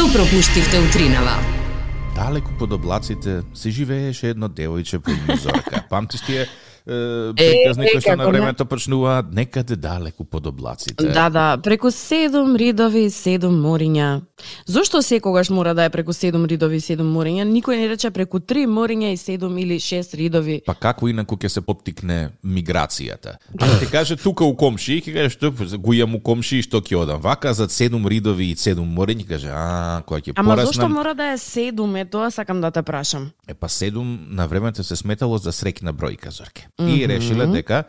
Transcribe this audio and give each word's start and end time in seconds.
Што 0.00 0.08
пропуштивте 0.16 0.78
утринава? 0.80 1.34
Далеку 2.16 2.52
под 2.58 2.72
облаците 2.72 3.42
се 3.54 3.70
живееше 3.70 4.30
едно 4.32 4.48
девојче 4.48 4.96
по 4.98 5.12
име 5.12 5.36
Зорка. 5.36 5.82
Памтиш 5.90 6.22
е, 6.86 7.32
приказни 7.34 7.86
кои 7.92 8.00
што 8.00 8.16
на 8.16 8.28
времето 8.30 8.64
почнуваат 8.64 9.32
некаде 9.32 9.76
далеку 9.76 10.24
под 10.24 10.46
облаците. 10.46 11.04
Да, 11.04 11.30
да, 11.30 11.58
преку 11.62 11.90
седум 11.90 12.56
ридови 12.56 13.04
и 13.04 13.10
седум 13.10 13.54
мориња. 13.62 14.20
Зошто 14.66 15.02
секогаш 15.02 15.50
мора 15.50 15.74
да 15.74 15.84
е 15.84 15.90
преку 15.90 16.12
седум 16.12 16.44
ридови 16.44 16.76
и 16.76 16.80
седум 16.80 17.12
мориња? 17.14 17.44
Никој 17.44 17.76
не 17.76 17.88
рече 17.88 18.10
преку 18.10 18.40
три 18.40 18.66
мориња 18.66 19.12
и 19.12 19.16
седум 19.16 19.58
или 19.58 19.80
шест 19.80 20.14
ридови. 20.14 20.60
Па 20.66 20.74
како 20.74 21.08
инаку 21.08 21.36
ќе 21.36 21.48
се 21.48 21.60
поттикне 21.60 22.30
миграцијата? 22.44 23.36
Ако 23.60 23.78
ти 23.78 23.90
каже 23.90 24.16
тука 24.16 24.44
у 24.44 24.56
комши, 24.56 25.00
ќе 25.04 25.14
каже 25.14 25.30
што 25.36 25.52
го 25.78 25.92
имам 25.94 26.16
у 26.16 26.20
комши 26.20 26.62
што 26.62 26.80
ќе 26.80 26.96
одам. 27.02 27.20
Вака 27.20 27.54
за 27.54 27.68
седум 27.68 28.06
ридови 28.06 28.50
и 28.50 28.56
седум 28.56 28.88
мориња 28.96 29.28
каже, 29.28 29.50
а, 29.52 30.02
која 30.06 30.22
ќе 30.24 30.32
Ама 30.36 30.54
пораснам. 30.54 30.72
зошто 30.72 30.88
мора 30.88 31.14
да 31.14 31.32
е 31.32 31.38
седум? 31.38 31.96
Е, 31.96 32.04
тоа 32.04 32.30
сакам 32.30 32.60
да 32.60 32.70
те 32.70 32.82
прашам. 32.82 33.30
Е 33.48 33.54
па 33.54 33.68
седум 33.68 34.18
на 34.30 34.46
времето 34.48 34.84
се 34.84 34.96
сметало 34.96 35.38
за 35.38 35.52
срекна 35.52 35.92
бројка 35.94 36.30
зорке. 36.30 36.69
И 36.78 37.08
решиле 37.08 37.46
дека 37.46 37.84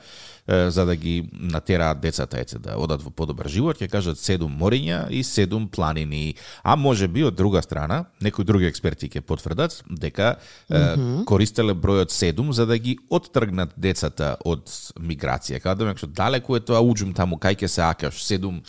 за 0.47 0.85
да 0.85 0.95
ги 0.95 1.29
натераат 1.33 2.01
децата 2.01 2.39
ете 2.39 2.59
да 2.59 2.75
одат 2.77 3.03
во 3.03 3.11
подобар 3.13 3.47
живот, 3.47 3.77
ќе 3.79 3.87
кажат 3.87 4.19
седум 4.19 4.51
мориња 4.59 5.05
и 5.13 5.23
седум 5.23 5.67
планини. 5.69 6.35
А 6.63 6.75
може 6.75 7.07
би 7.07 7.23
од 7.23 7.35
друга 7.35 7.61
страна, 7.61 8.05
некои 8.21 8.45
други 8.45 8.65
експерти 8.65 9.09
ќе 9.09 9.21
потврдат 9.21 9.83
дека 9.85 10.35
е, 10.69 10.81
користеле 11.29 11.73
бројот 11.77 12.11
седум 12.11 12.51
за 12.53 12.65
да 12.65 12.77
ги 12.77 12.97
оттргнат 13.09 13.77
децата 13.77 14.35
од 14.45 14.67
миграција. 14.99 15.61
Каде 15.61 15.93
што 15.95 16.07
далеку 16.07 16.57
е 16.57 16.65
тоа 16.65 16.81
уџум 16.81 17.13
таму 17.15 17.37
кај 17.37 17.61
ќе 17.61 17.67
се 17.67 17.85
акаш 17.85 18.25
седум 18.25 18.61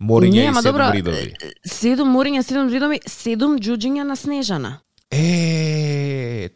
мориња 0.00 0.42
и 0.42 0.50
ама 0.50 0.62
седум 0.62 0.80
добро, 0.80 0.90
ридови. 0.96 1.34
Седум 1.64 2.12
мориња, 2.16 2.42
седум 2.42 2.72
ридови, 2.72 3.00
седум 3.06 3.58
џуџиња 3.60 4.08
на 4.08 4.16
Снежана. 4.16 4.78
Е, 5.10 6.07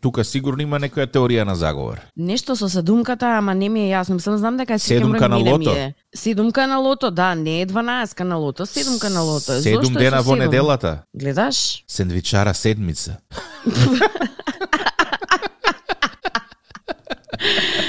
тука 0.03 0.25
сигурно 0.25 0.63
има 0.63 0.79
некоја 0.79 1.09
теорија 1.11 1.45
на 1.49 1.55
заговор. 1.59 2.01
Нешто 2.17 2.57
со 2.57 2.69
седумката, 2.69 3.27
ама 3.39 3.55
не 3.55 3.69
ми 3.69 3.89
е 3.89 3.93
јасно. 3.95 4.19
Само 4.19 4.39
знам 4.39 4.57
дека 4.57 4.79
Седумка 4.79 5.29
на 5.29 5.37
лото? 5.37 5.75
Седумка 6.15 6.67
на 6.67 6.79
лото, 6.79 7.11
да, 7.11 7.35
не 7.35 7.61
е 7.63 7.67
12 7.67 8.21
на 8.21 8.37
лото, 8.37 8.67
седумка 8.67 9.11
на 9.11 9.21
лото. 9.21 9.61
Седум 9.61 9.85
Зошто 9.85 9.99
дена 9.99 10.23
во 10.23 10.37
неделата. 10.37 11.03
Гледаш? 11.15 11.85
Сендвичара 11.89 12.55
седмица. 12.55 13.17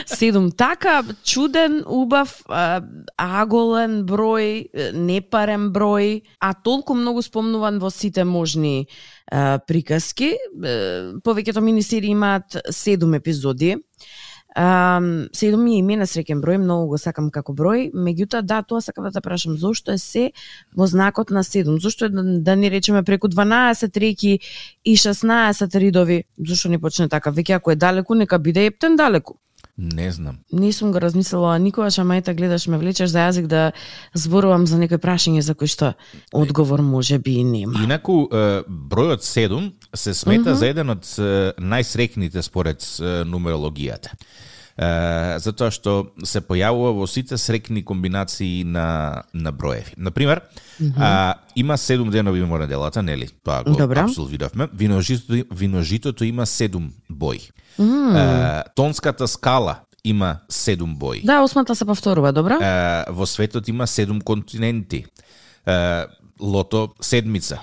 Седум 0.06 0.52
така 0.52 1.04
чуден, 1.24 1.84
убав, 1.86 2.42
аголен 3.18 4.04
број, 4.08 4.70
непарен 4.96 5.70
број, 5.74 6.22
а 6.40 6.54
толку 6.54 6.96
многу 6.96 7.22
спомнуван 7.22 7.80
во 7.80 7.92
сите 7.92 8.24
можни 8.24 8.88
а, 9.32 9.60
приказки. 9.68 10.34
Повеќето 11.24 11.62
минисери 11.62 12.14
имаат 12.14 12.58
седум 12.70 13.14
епизоди. 13.14 13.78
Седум 15.34 15.64
ми 15.64 15.76
е 15.76 15.78
име 15.82 15.96
на 15.98 16.06
среќен 16.06 16.42
број, 16.44 16.60
многу 16.62 16.92
го 16.92 16.98
сакам 17.02 17.32
како 17.34 17.56
број, 17.58 17.88
меѓутоа 17.90 18.44
да, 18.46 18.62
тоа 18.62 18.84
сакам 18.86 19.08
да 19.10 19.12
те 19.12 19.22
прашам, 19.22 19.58
зошто 19.58 19.92
е 19.92 19.98
се 19.98 20.32
во 20.78 20.86
знакот 20.86 21.32
на 21.34 21.44
седум? 21.44 21.80
Зошто 21.82 22.06
е 22.06 22.10
да, 22.14 22.24
да 22.24 22.56
не 22.56 22.70
речеме 22.70 23.04
преку 23.04 23.28
12 23.28 23.98
реки 23.98 24.40
и 24.86 24.98
16 24.98 25.80
ридови? 25.80 26.24
Зошто 26.38 26.70
не 26.70 26.78
почне 26.78 27.10
така? 27.10 27.32
Веќе 27.34 27.58
ако 27.58 27.72
е 27.72 27.76
далеку, 27.76 28.14
нека 28.14 28.38
биде 28.40 28.66
ептен 28.70 28.96
далеку. 28.96 29.40
Не 29.78 30.12
знам. 30.12 30.38
Не 30.54 30.74
сум 30.74 30.92
го 30.92 31.02
размислила 31.02 31.60
никогаш, 31.60 31.98
ама 31.98 32.18
ета 32.18 32.34
гледаш 32.34 32.68
ме 32.68 32.78
влечеш 32.78 33.10
за 33.10 33.26
јазик 33.26 33.48
да 33.48 33.72
зборувам 34.14 34.68
за 34.70 34.78
некои 34.78 35.02
прашање 35.02 35.42
за 35.42 35.56
кои 35.58 35.68
што 35.68 35.94
одговор 36.34 36.82
може 36.82 37.18
би 37.20 37.40
и 37.42 37.44
нема. 37.44 37.82
Инаку, 37.82 38.30
бројот 38.70 39.26
7 39.26 39.72
се 39.94 40.14
смета 40.14 40.54
за 40.56 40.70
еден 40.70 40.94
од 40.94 41.10
најсрекните 41.58 42.42
според 42.46 42.86
нумерологијата. 43.26 44.14
Е, 44.74 45.38
затоа 45.38 45.70
што 45.70 46.14
се 46.26 46.42
појавува 46.42 46.96
во 46.98 47.06
сите 47.06 47.38
срекни 47.38 47.84
комбинации 47.86 48.64
на, 48.66 49.24
на 49.34 49.52
броеви. 49.52 49.94
Например, 49.98 50.42
а, 50.98 51.36
има 51.56 51.78
7 51.78 52.10
денови 52.10 52.42
во 52.42 52.58
неделата, 52.58 53.04
нели? 53.04 53.30
Тоа 53.44 53.64
го 53.64 53.78
Добра. 53.78 54.06
абсолвиравме. 54.06 54.68
Виножитото, 54.74 55.46
виножитото 55.54 56.26
има 56.26 56.46
7 56.46 56.90
бои. 57.10 57.40
Е, 57.80 58.64
тонската 58.76 59.28
скала 59.28 59.80
има 60.04 60.38
7 60.52 60.98
бои. 60.98 61.22
Да, 61.24 61.42
осмата 61.42 61.76
се 61.76 61.86
повторува, 61.86 62.34
добра? 62.34 62.58
Е, 62.62 63.12
во 63.12 63.26
светот 63.26 63.68
има 63.68 63.88
7 63.88 64.24
континенти. 64.24 65.06
Е, 65.66 66.06
лото 66.42 66.90
седмица. 67.02 67.62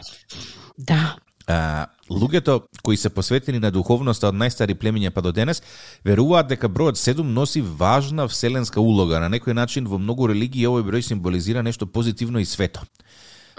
Да. 0.79 1.17
А, 1.47 1.87
луѓето 2.11 2.63
кои 2.83 2.97
се 2.97 3.11
посветени 3.11 3.59
на 3.59 3.71
духовноста 3.75 4.29
од 4.31 4.37
најстари 4.39 4.77
племиња 4.79 5.11
па 5.11 5.23
до 5.25 5.33
денес, 5.35 5.63
веруваат 6.07 6.47
дека 6.53 6.69
бројот 6.71 7.01
7 7.01 7.27
носи 7.27 7.61
важна 7.61 8.29
вселенска 8.31 8.81
улога. 8.81 9.19
На 9.21 9.31
некој 9.33 9.57
начин 9.59 9.89
во 9.91 9.99
многу 9.99 10.29
религии 10.31 10.69
овој 10.71 10.87
број 10.87 11.03
символизира 11.03 11.63
нешто 11.63 11.87
позитивно 11.87 12.39
и 12.39 12.47
свето. 12.47 12.87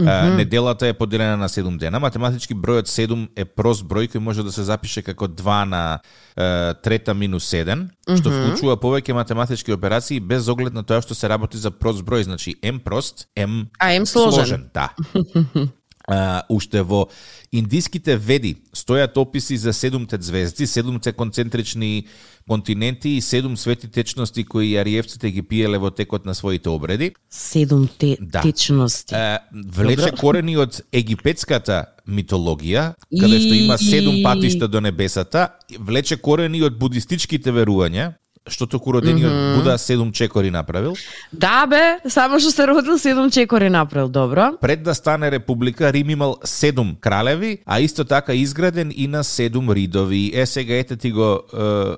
А, 0.07 0.29
неделата 0.29 0.87
е 0.87 0.93
поделена 0.93 1.37
на 1.37 1.49
7 1.49 1.77
дена. 1.77 1.99
Математички 1.99 2.55
бројот 2.55 2.87
7 2.87 3.27
е 3.35 3.45
прост 3.45 3.83
број 3.85 4.07
кој 4.11 4.19
може 4.19 4.43
да 4.43 4.51
се 4.51 4.63
запише 4.63 5.01
како 5.01 5.27
2 5.27 5.63
на 5.65 5.99
е, 6.37 6.73
трета 6.83 7.13
минус 7.13 7.45
7, 7.53 7.87
што 8.17 8.29
вклучува 8.29 8.77
повеќе 8.77 9.13
математички 9.13 9.73
операции 9.73 10.19
без 10.19 10.47
оглед 10.47 10.73
на 10.73 10.83
тоа 10.83 11.01
што 11.01 11.15
се 11.15 11.29
работи 11.29 11.57
за 11.57 11.71
прост 11.71 12.03
број, 12.03 12.23
значи 12.23 12.55
m 12.63 12.79
прост, 12.79 13.27
m 13.35 13.67
А 13.79 13.93
М 13.93 14.05
сложен. 14.05 14.69
да. 14.73 14.89
А, 16.07 16.41
уште 16.49 16.81
во 16.81 17.07
индиските 17.53 18.17
веди 18.17 18.55
стојат 18.75 19.17
описи 19.21 19.57
за 19.57 19.73
седумте 19.73 20.17
звезди, 20.19 20.67
седумте 20.67 21.13
концентрични 21.13 22.07
континенти 22.47 23.09
и 23.09 23.21
седум 23.21 23.57
свети 23.57 23.87
течности 23.87 24.43
кои 24.43 24.75
ариевците 24.77 25.31
ги 25.31 25.41
пиеле 25.41 25.77
во 25.77 25.91
текот 25.91 26.25
на 26.25 26.35
своите 26.35 26.69
обреди. 26.69 27.11
Седум 27.29 27.89
те, 27.97 28.17
Да. 28.21 28.41
течности. 28.41 29.15
Е, 29.15 29.37
влече 29.67 29.95
Добро. 30.11 30.17
корени 30.17 30.57
од 30.57 30.81
египетската 30.91 31.85
митологија, 32.07 32.93
каде 33.19 33.39
што 33.39 33.53
има 33.53 33.77
седум 33.77 34.23
патишта 34.23 34.67
до 34.67 34.81
небесата, 34.81 35.49
влече 35.79 36.17
корени 36.17 36.63
од 36.63 36.77
будистичките 36.79 37.51
верувања, 37.51 38.13
што 38.49 38.65
току 38.67 38.91
родениот 38.91 39.57
Буда 39.57 39.77
седум 39.77 40.11
чекори 40.11 40.51
направил. 40.51 40.95
Да 41.31 41.67
бе, 41.67 41.99
само 42.09 42.39
што 42.39 42.51
се 42.51 42.67
родил 42.67 42.97
седум 42.97 43.29
чекори 43.29 43.69
направил, 43.69 44.09
добро. 44.09 44.57
Пред 44.61 44.83
да 44.83 44.95
стане 44.95 45.31
република, 45.31 45.93
Рим 45.93 46.09
имал 46.09 46.37
седум 46.43 46.95
кралеви, 46.99 47.59
а 47.65 47.79
исто 47.79 48.05
така 48.05 48.33
изграден 48.33 48.91
и 48.95 49.07
на 49.07 49.23
седум 49.23 49.71
ридови. 49.71 50.31
Е, 50.33 50.45
сега 50.45 50.75
ете 50.75 50.97
ти 50.97 51.11
го, 51.11 51.41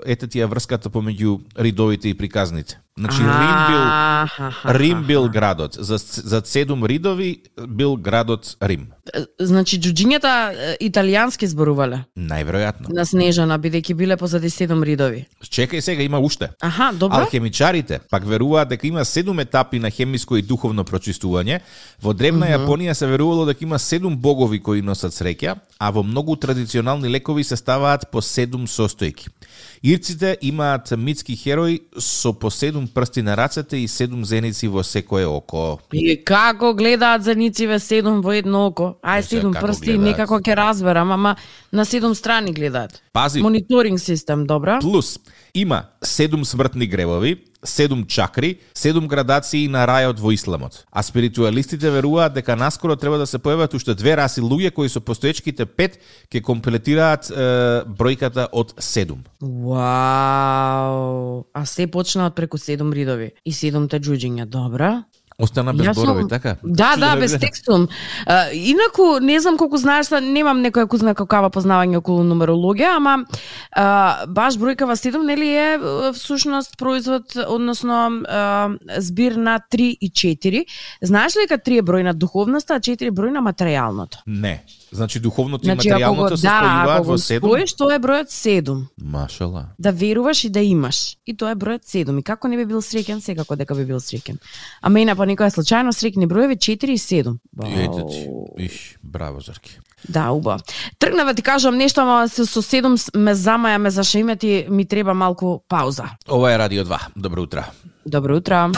ете 0.05 0.27
ти 0.27 0.43
ја 0.43 0.49
врската 0.51 0.89
помеѓу 0.89 1.39
ридовите 1.59 2.09
и 2.09 2.13
приказните. 2.13 2.79
Значи, 2.97 3.17
Рим 3.17 3.57
бил. 3.69 4.73
Рим 4.73 5.03
бил 5.03 5.29
градот. 5.29 5.73
За, 5.79 5.97
за 5.97 6.41
седум 6.45 6.85
ридови 6.85 7.41
бил 7.67 7.97
градот 7.97 8.57
Рим. 8.61 8.87
Значи, 9.39 9.79
джуджињата 9.81 10.51
е, 10.53 10.77
италијански 10.81 11.45
зборувале 11.45 12.03
Најверојатно. 12.17 12.93
на 12.93 13.05
Снежана, 13.05 13.57
бидејќи 13.59 13.93
биле 13.93 14.17
позади 14.17 14.49
седум 14.49 14.83
ридови. 14.83 15.25
Чекај 15.43 15.81
сега, 15.81 16.03
има 16.03 16.19
уште. 16.19 16.49
Аха, 16.61 16.91
добро. 16.93 17.17
Алхемичарите 17.17 17.99
пак 18.09 18.27
веруваат 18.27 18.69
дека 18.69 18.87
има 18.87 19.05
седум 19.05 19.39
етапи 19.39 19.79
на 19.79 19.89
хемиско 19.89 20.37
и 20.37 20.41
духовно 20.41 20.83
прочистување. 20.83 21.59
Во 22.01 22.13
древна 22.13 22.45
Јапонија 22.47 22.93
се 22.93 23.07
верувало 23.07 23.45
дека 23.45 23.65
има 23.65 23.79
седум 23.79 24.17
богови 24.17 24.59
кои 24.59 24.81
носат 24.81 25.11
среќа, 25.11 25.55
а 25.79 25.89
во 25.89 26.03
многу 26.03 26.35
традиционални 26.35 27.09
лекови 27.09 27.43
се 27.43 27.55
ставаат 27.55 28.07
по 28.11 28.21
седум 28.21 28.67
состојки. 28.67 29.27
Ирците 29.83 30.37
имаат 30.41 30.93
митски 30.97 31.35
херои 31.35 31.79
со 31.99 32.33
по 32.33 32.51
седум 32.51 32.87
прсти 32.87 33.21
на 33.21 33.37
рацете 33.37 33.77
и 33.77 33.87
седум 33.87 34.25
зеници 34.25 34.67
во 34.67 34.83
секое 34.83 35.27
око. 35.27 35.79
И 35.93 36.15
како 36.23 36.73
гледаат 36.73 37.23
зенициве 37.23 37.79
седум 37.79 38.21
во 38.21 38.33
едно 38.33 38.67
око? 38.67 38.95
Ај 39.03 39.19
Е, 39.19 39.21
сега, 39.21 39.39
седум 39.41 39.53
прсти, 39.53 39.85
гледаат? 39.85 40.05
некако 40.05 40.39
ќе 40.39 40.55
разберам, 40.55 41.11
ама 41.11 41.35
на 41.71 41.85
седум 41.85 42.15
страни 42.15 42.53
гледаат. 42.53 43.01
Пази, 43.13 43.41
Мониторинг 43.41 43.99
систем, 43.99 44.45
добра? 44.45 44.79
Плюс, 44.79 45.19
има 45.53 45.83
седум 46.03 46.45
смртни 46.45 46.87
гребови, 46.87 47.43
седум 47.63 48.05
чакри, 48.05 48.59
седум 48.73 49.07
градации 49.07 49.67
на 49.67 49.85
рајот 49.87 50.19
во 50.19 50.33
исламот. 50.33 50.85
А 50.91 51.03
спиритуалистите 51.03 51.91
веруваат 51.91 52.33
дека 52.33 52.55
наскоро 52.55 52.95
треба 52.95 53.17
да 53.17 53.27
се 53.27 53.39
појават 53.39 53.75
уште 53.75 53.95
две 53.95 54.15
раси 54.17 54.41
луѓе 54.41 54.71
кои 54.71 54.89
со 54.89 55.01
постоечките 55.01 55.65
пет 55.65 55.99
ќе 56.31 56.41
комплетираат 56.41 57.31
е, 57.31 57.83
бројката 57.87 58.47
од 58.51 58.75
седум. 58.79 59.23
Вау! 59.41 61.45
А 61.53 61.65
се 61.65 61.87
почна 61.87 62.27
од 62.27 62.35
преку 62.35 62.57
седум 62.57 62.93
ридови 62.93 63.31
и 63.45 63.51
седумте 63.51 63.99
джуџиња, 63.99 64.45
добра? 64.45 65.03
Остана 65.43 65.73
без 65.73 65.87
Јас 65.87 65.99
сум- 65.99 66.29
така? 66.29 66.55
Да, 66.63 66.95
да, 66.95 67.15
без 67.19 67.35
текстум. 67.39 67.87
А, 68.25 68.51
инаку, 68.53 69.19
не 69.21 69.39
знам 69.39 69.57
колку 69.57 69.77
знаеш, 69.77 70.07
са, 70.07 70.21
немам 70.21 70.63
некоја 70.63 70.87
кузна 70.87 71.15
какава 71.15 71.49
познавање 71.53 71.99
околу 71.99 72.23
нумерологија, 72.23 72.95
ама 72.97 73.25
а, 73.71 74.25
баш 74.27 74.55
бројкава 74.61 74.95
7, 74.95 75.23
нели 75.23 75.49
е 75.49 75.79
всушност 76.13 76.77
производ, 76.77 77.35
односно 77.47 78.21
а, 78.27 78.69
збир 78.97 79.35
на 79.35 79.59
3 79.71 79.97
и 80.01 80.09
4. 80.09 80.65
Знаеш 81.01 81.35
ли 81.35 81.47
дека 81.47 81.59
3 81.59 81.79
е 81.79 81.83
број 81.83 82.03
на 82.03 82.13
духовноста, 82.13 82.75
а 82.75 82.79
4 82.79 83.07
е 83.07 83.11
број 83.11 83.31
на 83.35 83.41
материјалното? 83.43 84.23
Не. 84.27 84.63
Значи 84.93 85.19
духовното 85.19 85.63
и 85.63 85.67
Значи, 85.67 85.89
го, 85.89 85.95
материјалното 85.95 86.35
се 86.35 86.41
да, 86.43 86.53
спојуваат 86.53 86.97
го 86.99 87.03
во 87.05 87.17
7? 87.17 87.37
споиш, 87.39 87.73
тоа 87.73 87.95
е 87.95 87.99
бројот 87.99 88.29
7. 88.29 88.83
Машала. 88.99 89.65
Да 89.79 89.91
веруваш 89.91 90.43
и 90.43 90.49
да 90.49 90.59
имаш. 90.61 91.17
И 91.25 91.33
тоа 91.33 91.51
е 91.51 91.55
бројот 91.55 91.83
7. 91.85 92.19
И 92.19 92.23
како 92.23 92.47
не 92.47 92.57
би 92.57 92.65
бил 92.65 92.77
среќен, 92.79 93.19
секако 93.19 93.55
дека 93.55 93.75
би 93.75 93.85
бил 93.85 93.97
среќен. 93.97 94.37
Ама 94.81 94.99
и 94.99 95.05
на 95.05 95.15
по 95.15 95.23
некоја 95.23 95.49
случајно 95.49 95.89
среќни 95.91 96.27
броеви 96.27 96.55
4 96.57 96.85
и 96.87 96.97
7. 96.97 97.37
Ете 97.65 98.01
ти. 98.05 98.27
Иш, 98.59 98.97
браво, 99.03 99.41
Зорки. 99.41 99.79
Да, 100.05 100.31
уба. 100.31 100.57
Тргнава 100.99 101.33
ти 101.33 101.41
кажам 101.41 101.75
нешто, 101.75 102.01
ама 102.01 102.29
со, 102.29 102.45
со 102.45 102.61
7 102.61 102.95
с- 102.95 103.11
ме 103.13 103.33
замаја, 103.33 103.77
ме 103.77 103.89
зашеме 103.91 104.35
ти, 104.35 104.67
ми 104.69 104.85
треба 104.85 105.13
малку 105.13 105.59
пауза. 105.67 106.05
Ова 106.29 106.53
е 106.53 106.57
Радио 106.57 106.83
2. 106.83 106.99
Добро 107.17 107.41
утро. 107.41 107.63
Добро 108.05 108.37
утро. 108.37 108.71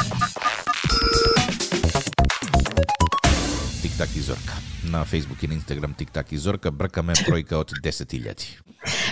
Тик-так 3.82 4.10
и 4.12 4.20
Зорка. 4.22 4.54
На 4.92 5.06
Facebook 5.06 5.44
и 5.44 5.48
на 5.48 5.56
Instagram 5.56 5.96
TikTok 5.96 6.34
и 6.34 6.38
Зорка 6.38 6.72
бркаме 6.72 7.14
бројка 7.14 7.58
од 7.58 7.72
10.000. 7.84 8.46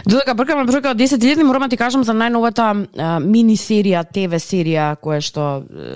Додека 0.06 0.34
бркаме 0.38 0.66
бројка 0.70 0.92
од 0.92 1.00
10.000, 1.00 1.44
морам 1.44 1.66
да 1.66 1.70
ти 1.70 1.78
кажам 1.78 2.04
за 2.04 2.14
најновата 2.14 2.66
а, 2.74 3.20
мини 3.20 3.56
серија, 3.58 4.04
ТВ 4.06 4.38
серија 4.38 4.94
која 5.02 5.22
што 5.22 5.46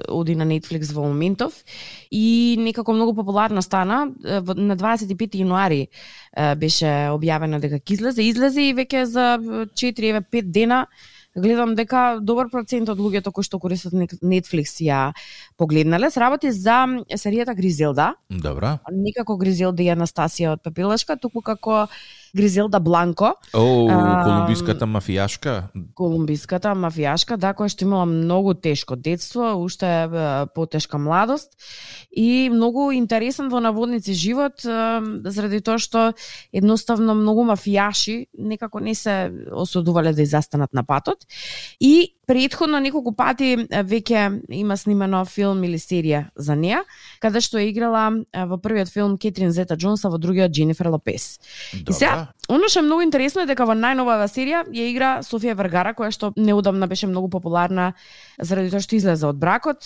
оди 0.10 0.36
на 0.36 0.48
Netflix 0.50 0.94
во 0.94 1.06
моментов 1.06 1.54
и 2.10 2.58
некако 2.60 2.94
многу 2.94 3.14
популарна 3.16 3.62
стана. 3.62 4.08
На 4.24 4.78
25 4.78 5.38
јануари 5.42 5.88
беше 6.58 7.12
објавено 7.14 7.60
дека 7.60 7.78
ќе 7.78 8.00
излезе, 8.00 8.24
излезе 8.24 8.70
и 8.70 8.74
веќе 8.74 9.04
за 9.06 9.38
4 9.38 10.10
еве 10.10 10.22
5 10.22 10.52
дена 10.52 10.86
гледам 11.38 11.76
дека 11.78 12.18
добар 12.22 12.50
процент 12.52 12.90
од 12.90 12.98
луѓето 12.98 13.32
кои 13.32 13.44
што 13.46 13.60
користат 13.60 13.94
Net- 13.94 14.18
Netflix 14.22 14.80
ја 14.82 15.14
погледнале. 15.58 16.10
Се 16.12 16.20
работи 16.20 16.52
за 16.52 16.86
серијата 17.14 17.56
Гризелда, 17.56 18.16
Добра. 18.30 18.80
никако 18.92 19.38
Гризелда 19.38 19.84
и 19.84 19.92
Анастасија 19.94 20.54
од 20.58 20.64
Пепелашка, 20.64 21.18
туку 21.18 21.42
како 21.42 21.88
Гризелда 22.38 22.80
Бланко, 22.80 23.34
О, 23.54 23.64
колумбиската 24.24 24.86
мафијашка. 24.86 25.70
колумбиската 25.98 26.76
мафијашка, 26.78 27.38
да, 27.38 27.54
која 27.58 27.74
што 27.74 27.86
имала 27.86 28.06
многу 28.06 28.54
тешко 28.54 28.96
детство, 28.96 29.56
уште 29.58 29.88
е, 30.06 30.46
потешка 30.54 30.98
младост 31.02 31.58
и 32.12 32.50
многу 32.54 32.92
интересен 32.94 33.50
во 33.50 33.60
наводници 33.60 34.14
живот, 34.14 34.62
заради 34.62 35.62
тоа 35.62 35.82
што 35.82 36.14
едноставно 36.54 37.16
многу 37.18 37.48
мафијаши 37.50 38.28
некако 38.38 38.80
не 38.80 38.94
се 38.96 39.32
осудувале 39.52 40.14
да 40.14 40.22
изастанат 40.22 40.74
на 40.74 40.84
патот. 40.84 41.26
И 41.80 42.17
предходно 42.28 42.80
неколку 42.84 43.14
пати 43.16 43.56
веќе 43.72 44.42
има 44.54 44.76
снимано 44.78 45.24
филм 45.26 45.64
или 45.64 45.80
серија 45.80 46.28
за 46.36 46.58
неа, 46.60 46.84
каде 47.24 47.42
што 47.42 47.62
е 47.62 47.70
играла 47.72 48.10
во 48.52 48.60
првиот 48.60 48.92
филм 48.92 49.18
Кетрин 49.18 49.52
Зета 49.56 49.78
Джонс, 49.80 50.04
а 50.06 50.12
во 50.12 50.20
другиот 50.20 50.52
Дженифер 50.52 50.92
Лопес. 50.92 51.40
И 51.74 51.94
сега, 51.94 52.12
Добра. 52.12 52.34
Оно 52.48 52.70
што 52.72 52.80
е 52.80 52.88
многу 52.88 53.04
интересно 53.04 53.44
е 53.44 53.50
дека 53.50 53.66
во 53.68 53.76
најновава 53.76 54.28
серија 54.32 54.64
ја 54.72 54.86
игра 54.88 55.10
Софија 55.26 55.56
Вергара, 55.60 55.92
која 55.98 56.14
што 56.16 56.32
неудамна 56.38 56.88
беше 56.88 57.08
многу 57.08 57.30
популарна 57.30 57.92
заради 58.40 58.72
тоа 58.72 58.80
што 58.84 58.96
излезе 58.96 59.28
од 59.28 59.40
бракот, 59.42 59.84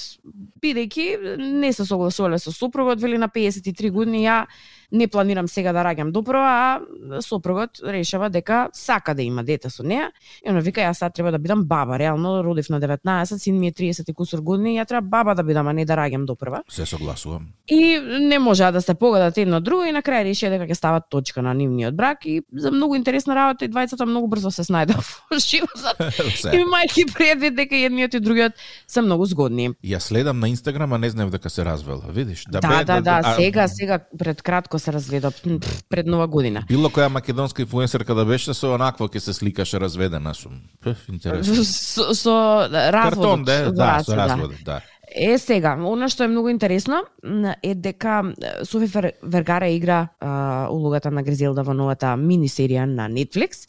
бидејќи 0.61 1.39
не 1.41 1.73
се 1.73 1.85
согласувале 1.85 2.37
со 2.39 2.53
сопругот, 2.53 3.01
вели 3.01 3.17
на 3.17 3.29
53 3.33 3.89
години 3.91 4.25
ја 4.27 4.45
не 4.91 5.07
планирам 5.07 5.47
сега 5.47 5.71
да 5.73 5.85
раѓам 5.87 6.11
допро, 6.11 6.39
а 6.43 7.21
сопругот 7.23 7.79
решава 7.83 8.29
дека 8.29 8.69
сака 8.73 9.15
да 9.15 9.23
има 9.23 9.43
дете 9.43 9.69
со 9.69 9.83
неа. 9.83 10.11
И 10.45 10.49
она 10.49 10.59
вика 10.59 10.81
јас 10.81 10.99
сега 10.99 11.09
треба 11.09 11.31
да 11.31 11.39
бидам 11.39 11.63
баба, 11.65 11.97
реално 11.99 12.43
родив 12.43 12.69
на 12.69 12.79
19, 12.81 13.37
син 13.37 13.59
ми 13.59 13.67
е 13.67 13.71
30 13.71 14.09
и 14.09 14.13
кусур 14.13 14.41
години, 14.41 14.77
ја 14.77 14.87
треба 14.87 15.07
баба 15.07 15.35
да 15.35 15.43
бидам, 15.43 15.67
а 15.67 15.73
не 15.73 15.85
да 15.85 15.95
раѓам 15.95 16.25
допрва. 16.25 16.63
Се 16.69 16.85
согласувам. 16.85 17.47
И 17.67 17.99
не 18.19 18.39
можеа 18.39 18.71
да 18.71 18.81
се 18.81 18.93
погодат 18.93 19.37
едно 19.37 19.61
друго 19.61 19.85
и 19.85 19.91
на 19.91 20.01
крај 20.01 20.27
решија 20.27 20.51
дека 20.51 20.67
ќе 20.67 20.75
стават 20.75 21.09
точка 21.09 21.41
на 21.41 21.53
нивниот 21.53 21.95
брак 21.95 22.25
и 22.25 22.41
за 22.51 22.71
многу 22.71 22.95
интересна 22.95 23.35
работа 23.35 23.65
и 23.65 23.69
двајцата 23.69 24.05
многу 24.05 24.27
брзо 24.27 24.51
се 24.51 24.63
снајдоа 24.67 24.99
во 24.99 25.39
животот. 25.47 26.01
И 26.19 26.37
Се. 26.43 26.63
мајки 26.67 27.05
предвид 27.13 27.55
дека 27.55 27.75
едниот 27.75 28.13
и 28.13 28.19
другиот 28.19 28.53
се 28.87 29.01
многу 29.01 29.25
згодни. 29.25 29.71
Ја 29.83 29.99
следам 29.99 30.39
на 30.39 30.49
Инстаграм, 30.49 30.93
а 30.93 30.97
не 30.97 31.09
знаев 31.09 31.31
дека 31.31 31.49
се 31.49 31.65
развела. 31.65 32.03
Видиш? 32.09 32.45
Да, 32.49 32.59
бе, 32.59 32.83
да, 32.85 33.01
да, 33.01 33.21
а, 33.23 33.35
сега, 33.35 33.67
сега 33.67 33.99
пред 34.19 34.41
кратко 34.41 34.79
се 34.79 34.93
разведов, 34.93 35.41
пред 35.89 36.07
нова 36.07 36.27
година. 36.27 36.63
Било 36.67 36.89
која 36.89 37.07
македонска 37.07 37.61
инфлуенсерка 37.61 38.15
да 38.15 38.25
беше 38.25 38.53
со 38.53 38.75
онакво 38.75 39.07
ќе 39.07 39.19
се 39.19 39.33
сликаше 39.33 39.79
разведена 39.79 40.33
сум. 40.35 40.61
Пф, 40.83 41.09
интересно. 41.09 41.63
Со, 41.63 42.13
со 42.13 42.35
разводот. 42.71 43.01
Картон, 43.01 43.43
да, 43.43 43.71
да, 43.71 44.03
со 44.03 44.15
разводот, 44.15 44.63
да. 44.65 44.81
Е, 45.11 45.35
сега, 45.37 45.73
она 45.75 46.07
што 46.07 46.23
е 46.23 46.29
многу 46.31 46.47
интересно 46.47 47.01
е 47.63 47.73
дека 47.75 48.31
Софи 48.63 48.87
Вергара 49.23 49.67
игра 49.67 50.07
а, 50.19 50.69
улогата 50.71 51.11
на 51.11 51.19
Гризелда 51.23 51.65
во 51.67 51.73
новата 51.75 52.13
мини 52.15 52.47
серија 52.47 52.85
на 52.87 53.09
Netflix 53.11 53.67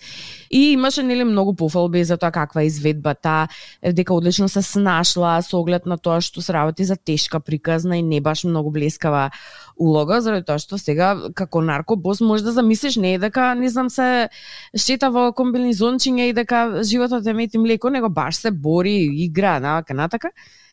и 0.50 0.71
имаше 0.73 1.03
нели 1.03 1.25
многу 1.25 1.56
пофалби 1.59 2.05
за 2.05 2.17
тоа 2.17 2.31
каква 2.31 2.62
е 2.62 2.67
изведбата, 2.67 3.49
дека 3.83 4.15
одлично 4.15 4.49
се 4.49 4.62
снашла 4.62 5.43
со 5.43 5.59
оглед 5.59 5.87
на 5.87 5.99
тоа 5.99 6.21
што 6.23 6.39
се 6.39 6.55
работи 6.55 6.87
за 6.87 6.97
тешка 6.97 7.41
приказна 7.41 7.99
и 7.99 8.03
не 8.03 8.21
баш 8.21 8.44
многу 8.44 8.71
блескава 8.71 9.31
улога, 9.77 10.23
заради 10.23 10.47
тоа 10.47 10.62
што 10.62 10.79
сега 10.79 11.17
како 11.35 11.59
наркобос 11.59 12.23
може 12.23 12.47
да 12.47 12.53
замислиш 12.55 13.03
не 13.03 13.15
е 13.15 13.19
дека 13.19 13.55
не 13.59 13.67
знам 13.67 13.91
се 13.91 14.31
шета 14.79 15.11
во 15.11 15.33
комбинизончиња 15.35 16.31
и 16.31 16.39
дека 16.39 16.87
животот 16.87 17.27
е 17.27 17.35
мет 17.35 17.55
и 17.55 17.59
млеко, 17.59 17.91
него 17.91 18.09
баш 18.09 18.37
се 18.37 18.50
бори, 18.55 19.11
игра, 19.27 19.59
навака 19.59 19.94
натака. 19.94 20.31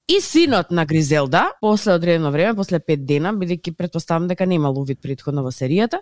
И 0.10 0.22
синот 0.22 0.72
на 0.72 0.86
Гризелда, 0.86 1.52
после 1.62 1.94
одредено 1.94 2.32
време, 2.32 2.56
после 2.58 2.80
пет 2.80 3.04
дена, 3.06 3.30
бидејќи 3.30 3.76
предпоставам 3.78 4.26
дека 4.26 4.48
нема 4.50 4.72
увид 4.74 4.98
предходно 5.06 5.44
во 5.46 5.52
серијата, 5.54 6.00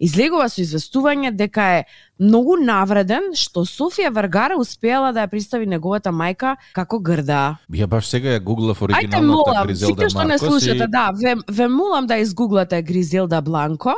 излегува 0.00 0.46
со 0.48 0.62
известување 0.62 1.34
дека 1.36 1.66
е 1.74 1.82
многу 2.16 2.56
навреден 2.56 3.34
што 3.36 3.66
Софија 3.68 4.14
Варгара 4.16 4.56
успеала 4.56 5.10
да 5.12 5.26
ја 5.26 5.28
представи 5.28 5.68
неговата 5.68 6.08
мајка 6.08 6.54
како 6.72 7.02
грда. 7.04 7.58
Ја 7.68 7.84
баш 7.84 8.08
сега 8.08 8.38
ја 8.38 8.40
гуглав 8.40 8.80
оригиналната 8.80 9.28
молам, 9.28 9.68
Гризелда 9.68 9.92
сите 9.92 10.08
што 10.08 10.24
не 10.24 10.40
Маркос 10.40 10.48
слушате, 10.48 10.88
и... 10.88 10.90
да, 10.96 11.04
ве, 11.12 11.36
ве 11.44 11.68
молам 11.68 12.08
да 12.08 12.16
изгуглате 12.16 12.80
Гризелда 12.80 13.42
Бланко, 13.44 13.92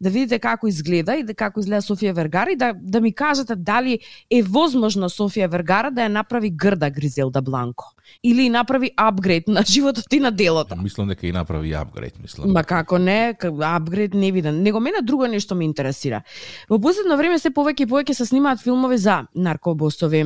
да 0.00 0.14
видите 0.14 0.38
како 0.38 0.70
изгледа 0.70 1.18
и 1.18 1.26
да 1.26 1.34
како 1.34 1.58
изгледа 1.58 1.82
Софија 1.82 2.14
Вергара 2.14 2.54
и 2.54 2.56
да, 2.56 2.70
да 2.74 3.00
ми 3.00 3.10
кажете 3.10 3.58
дали 3.58 3.98
е 4.30 4.42
возможно 4.46 5.10
Софија 5.10 5.50
Вергара 5.50 5.90
да 5.90 6.06
ја 6.06 6.18
направи 6.22 6.54
грда 6.54 6.90
Гризелда 6.90 7.42
Бланко 7.42 7.98
или 8.22 8.48
направи 8.48 8.90
апгрейд 9.08 9.48
на 9.48 9.62
животот 9.66 10.12
и 10.12 10.20
на 10.20 10.30
делото. 10.30 10.76
Мислам 10.76 11.08
дека 11.08 11.26
и 11.26 11.32
направи 11.32 11.72
апгрейд, 11.72 12.18
мислам. 12.22 12.52
Ма 12.52 12.64
како 12.64 12.98
не, 12.98 13.34
апгрейд 13.42 14.14
не 14.14 14.32
виден. 14.32 14.62
Него 14.62 14.80
мене 14.80 15.02
друго 15.02 15.26
нешто 15.26 15.54
ме 15.54 15.64
интересира. 15.64 16.22
Во 16.70 16.78
последно 16.78 17.16
време 17.16 17.38
се 17.38 17.50
повеќе 17.50 17.86
и 17.86 17.90
повеќе 17.90 18.12
се 18.12 18.26
снимаат 18.28 18.62
филмови 18.62 18.98
за 18.98 19.26
наркобосови, 19.34 20.24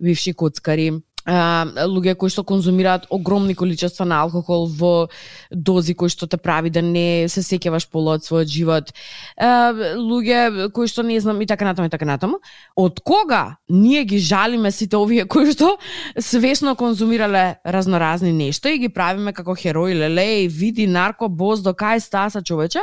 бивши 0.00 0.34
коцкари, 0.34 0.92
луѓе 1.26 2.14
кои 2.16 2.30
што 2.30 2.42
конзумираат 2.44 3.06
огромни 3.10 3.54
количества 3.54 4.04
на 4.04 4.22
алкохол 4.22 4.66
во 4.66 5.08
дози 5.50 5.94
кои 5.94 6.08
што 6.08 6.26
те 6.26 6.36
прави 6.36 6.70
да 6.70 6.82
не 6.82 7.28
се 7.28 7.42
сеќаваш 7.44 7.90
пола 7.90 8.16
од 8.16 8.24
својот 8.24 8.48
живот. 8.48 8.92
А, 9.36 9.72
луѓе 9.96 10.70
кои 10.72 10.88
што 10.88 11.02
не 11.02 11.20
знам 11.20 11.40
и 11.40 11.46
така 11.46 11.64
натаму 11.64 11.86
и 11.86 11.90
така 11.90 12.04
натаму. 12.04 12.40
Од 12.76 13.00
кога 13.00 13.56
ние 13.68 14.04
ги 14.04 14.18
жалиме 14.18 14.72
сите 14.72 14.96
овие 14.96 15.26
кои 15.26 15.52
што 15.52 15.76
свесно 16.18 16.74
конзумирале 16.74 17.60
разноразни 17.64 18.32
нешта 18.32 18.70
и 18.70 18.78
ги 18.78 18.88
правиме 18.88 19.32
како 19.32 19.54
херои, 19.54 19.94
леле, 19.94 20.44
и 20.44 20.48
види 20.48 20.86
нарко 20.86 21.28
боз 21.28 21.60
до 21.60 21.74
кај 21.76 22.00
стаса 22.00 22.42
човече, 22.42 22.80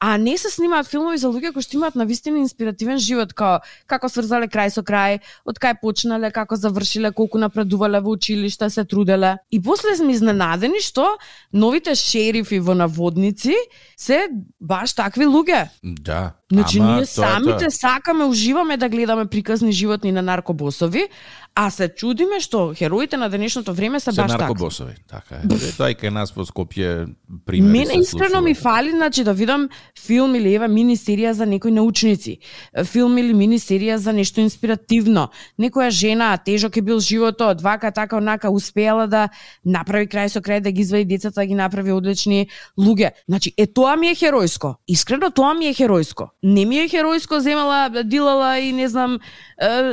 а 0.00 0.18
не 0.18 0.38
се 0.38 0.50
снимаат 0.50 0.86
филмови 0.86 1.18
за 1.18 1.30
луѓе 1.32 1.52
кои 1.54 1.64
што 1.64 1.78
имаат 1.78 1.94
навистина 1.96 2.40
инспиративен 2.42 2.98
живот, 2.98 3.32
као 3.32 3.62
како 3.88 4.10
сврзале 4.10 4.50
крај 4.52 4.72
со 4.74 4.82
крај, 4.84 5.20
од 5.48 5.60
кај 5.62 5.78
почнале, 5.80 6.30
како 6.34 6.58
завршиле, 6.60 7.12
колку 7.14 7.40
напредувале 7.40 8.02
во 8.04 8.16
училиште, 8.18 8.68
се 8.70 8.84
труделе. 8.84 9.38
И 9.50 9.62
после 9.62 9.96
сме 9.96 10.12
изненадени 10.12 10.82
што 10.84 11.06
новите 11.52 11.94
шерифи 11.94 12.58
во 12.60 12.74
наводници 12.74 13.54
се 13.96 14.28
баш 14.60 14.92
такви 14.92 15.24
луѓе. 15.24 15.68
Да. 15.82 16.34
Значи 16.52 16.78
Ама, 16.78 16.96
ние 16.96 17.06
самите 17.06 17.66
тоа. 17.66 17.70
сакаме, 17.70 18.24
уживаме 18.24 18.76
да 18.76 18.88
гледаме 18.88 19.26
приказни 19.26 19.72
животни 19.72 20.12
на 20.12 20.22
наркобосови, 20.22 21.08
а 21.54 21.70
се 21.70 21.88
чудиме 21.88 22.40
што 22.42 22.72
хероите 22.74 23.16
на 23.16 23.28
денешното 23.30 23.74
време 23.74 24.00
се, 24.00 24.12
Се 24.12 24.20
баш 24.22 24.32
така. 24.32 24.42
наркобосови, 24.42 24.94
така 25.06 25.34
е. 25.38 25.58
Тоа 25.78 25.90
и 25.90 25.94
кај 25.94 26.10
нас 26.10 26.32
во 26.34 26.42
Скопје 26.42 27.06
примери 27.46 27.86
Мене 27.86 28.00
искрено 28.02 28.40
ми 28.40 28.54
фали 28.54 28.90
значи 28.90 29.24
да 29.24 29.32
видам 29.32 29.68
филм 30.06 30.34
или 30.34 30.54
ева 30.54 30.68
мини 30.68 30.96
серија 30.96 31.30
за 31.30 31.46
некои 31.46 31.70
научници, 31.70 32.38
филм 32.84 33.18
или 33.18 33.34
мини 33.34 33.58
серија 33.58 33.96
за 33.96 34.12
нешто 34.12 34.40
инспиративно. 34.40 35.28
Некоја 35.60 35.90
жена, 35.90 36.36
тежок 36.36 36.76
е 36.76 36.82
бил 36.82 36.98
животот, 37.00 37.62
вака 37.62 37.92
така 37.92 38.16
онака 38.16 38.50
успеала 38.50 39.06
да 39.06 39.28
направи 39.64 40.08
крај 40.10 40.26
со 40.26 40.42
крај 40.42 40.60
да 40.60 40.72
ги 40.72 40.80
извади 40.82 41.04
децата, 41.04 41.40
да 41.40 41.46
ги 41.46 41.54
направи 41.54 41.92
одлични 41.92 42.48
луѓе. 42.78 43.12
Значи 43.28 43.54
е 43.56 43.66
тоа 43.66 43.96
ми 43.96 44.08
е 44.10 44.14
херојско. 44.14 44.74
Искрено 44.88 45.30
тоа 45.30 45.54
ми 45.54 45.66
е 45.70 45.74
херојско. 45.74 46.28
Не 46.42 46.66
ми 46.66 46.78
е 46.78 46.88
херојско 46.88 47.38
земала, 47.38 48.02
дилала 48.04 48.58
и 48.58 48.72
не 48.72 48.88
знам 48.88 49.18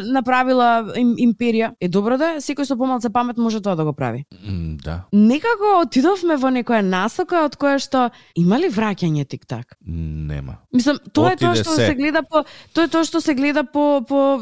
направила 0.10 0.94
им, 0.98 1.16
империја. 1.52 1.72
Е 1.82 1.88
добро 1.88 2.18
да 2.18 2.36
секој 2.42 2.66
со 2.66 2.76
помалце 2.78 3.10
памет 3.12 3.38
може 3.38 3.62
тоа 3.62 3.76
да 3.76 3.84
го 3.84 3.94
прави 3.94 4.26
М, 4.44 4.78
Да, 4.84 5.04
некако 5.14 5.82
отидовме 5.82 6.36
во 6.38 6.50
некоја 6.50 6.82
насока 6.82 7.46
од 7.46 7.56
која 7.58 7.78
што 7.80 8.10
има 8.36 8.58
ли 8.58 8.70
враќање 8.70 9.26
тик-так? 9.26 9.76
нема. 9.86 10.58
Мислам, 10.74 10.98
тоа 11.14 11.34
е 11.34 11.36
тоа 11.38 11.52
Отиде 11.52 11.64
што 11.64 11.76
се. 11.76 11.86
се 11.88 11.96
гледа 11.96 12.24
по 12.24 12.46
тоа 12.74 12.84
е 12.86 12.88
тоа 12.88 13.04
што 13.04 13.22
се 13.22 13.34
гледа 13.34 13.64
по 13.64 14.02
по 14.08 14.42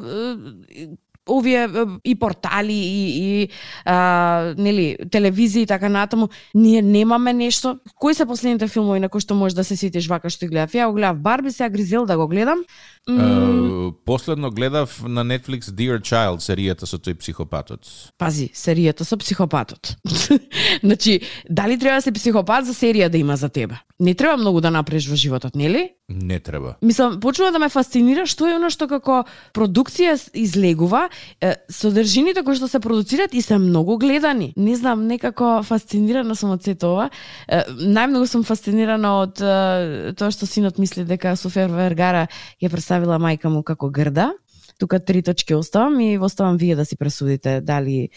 овие 1.30 1.70
и 2.04 2.16
портали 2.16 2.74
и 2.74 3.06
и 3.44 3.50
а, 3.86 4.54
нели 4.58 4.98
телевизија 5.06 5.58
и 5.62 5.66
така 5.66 5.90
натаму 5.90 6.28
ние 6.56 6.82
немаме 6.82 7.34
нешто 7.34 7.78
кои 7.96 8.14
се 8.14 8.26
последните 8.26 8.68
филмови 8.68 9.00
на 9.00 9.10
кои 9.10 9.22
што 9.22 9.36
можеш 9.36 9.54
да 9.56 9.64
се 9.64 9.76
сетиш 9.78 10.08
вака 10.10 10.30
што 10.30 10.46
ги 10.46 10.50
гледав 10.50 10.74
ја 10.74 10.88
го 10.88 10.94
гледав 10.94 11.22
Барби 11.22 11.52
сега 11.52 11.70
Гризел 11.70 12.06
да 12.06 12.18
го 12.18 12.28
гледам 12.28 12.64
Е, 13.10 13.92
Последно 14.06 14.52
гледав 14.52 15.04
на 15.04 15.26
Netflix 15.26 15.62
Dear 15.62 16.00
Child, 16.02 16.42
серијата 16.42 16.86
со 16.90 16.98
тој 16.98 17.18
психопатот. 17.20 17.86
Пази, 18.18 18.50
серијата 18.54 19.06
со 19.06 19.18
психопатот. 19.18 19.96
значи, 20.84 21.22
дали 21.50 21.80
треба 21.80 21.98
да 21.98 22.02
си 22.02 22.12
психопат 22.12 22.66
за 22.66 22.74
серија 22.74 23.10
да 23.10 23.18
има 23.18 23.38
за 23.38 23.50
тебе? 23.50 23.78
Не 24.00 24.14
треба 24.16 24.38
многу 24.38 24.62
да 24.62 24.72
направиш 24.72 25.10
во 25.10 25.16
животот, 25.16 25.56
нели? 25.56 25.92
Не 26.10 26.40
треба. 26.40 26.76
Мислам, 26.82 27.20
почнува 27.20 27.52
да 27.52 27.60
ме 27.60 27.70
фасцинира 27.70 28.26
што 28.26 28.48
е 28.48 28.56
оно 28.56 28.70
што 28.74 28.88
како 28.88 29.26
продукција 29.54 30.16
излегува, 30.34 31.10
е, 31.42 31.54
содржините 31.70 32.42
кои 32.48 32.56
што 32.58 32.70
се 32.72 32.80
продуцираат 32.80 33.34
и 33.34 33.42
се 33.42 33.60
многу 33.60 33.98
гледани. 34.00 34.54
Не 34.58 34.76
знам, 34.76 35.06
некако 35.08 35.60
фасцинирана 35.68 36.36
сум 36.36 36.56
од 36.56 36.64
сето 36.64 36.96
ова. 36.96 37.10
Е, 37.48 37.62
најмногу 37.70 38.26
сум 38.26 38.48
фасцинирана 38.48 39.14
од 39.20 39.44
е, 39.44 40.16
тоа 40.18 40.32
што 40.32 40.48
синот 40.50 40.80
мисли 40.80 41.04
дека 41.06 41.36
София 41.36 41.68
Вергара 41.68 42.26
ја 42.64 42.72
представила 43.00 43.20
мајка 43.20 43.50
му 43.50 43.64
како 43.64 43.90
грда. 43.90 44.34
Тука 44.80 45.00
три 45.00 45.22
точки 45.22 45.56
оставам 45.56 46.00
и 46.00 46.18
оставам 46.18 46.58
вие 46.58 46.76
да 46.76 46.86
си 46.86 46.96
пресудите 46.96 47.62
дали 47.62 48.10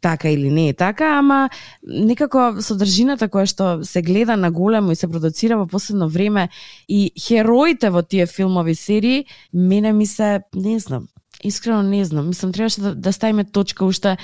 така 0.00 0.30
или 0.30 0.50
не 0.50 0.68
е 0.68 0.74
така, 0.74 1.18
ама 1.18 1.50
некако 1.82 2.62
содржината 2.62 3.26
која 3.28 3.46
што 3.50 3.84
се 3.84 4.02
гледа 4.02 4.36
на 4.36 4.50
големо 4.50 4.92
и 4.92 4.96
се 4.96 5.08
продуцира 5.08 5.58
во 5.58 5.66
последно 5.66 6.08
време 6.08 6.48
и 6.88 7.10
хероите 7.18 7.90
во 7.90 8.02
тие 8.02 8.26
филмови 8.26 8.74
серии, 8.74 9.26
мене 9.52 9.92
ми 9.92 10.06
се, 10.06 10.42
не 10.54 10.78
знам, 10.78 11.08
искрено 11.42 11.82
не 11.82 12.04
знам, 12.04 12.28
мислам 12.28 12.52
требаше 12.52 12.80
да, 12.80 12.94
да 12.94 13.12
ставиме 13.12 13.44
точка 13.44 13.84
уште 13.84 14.16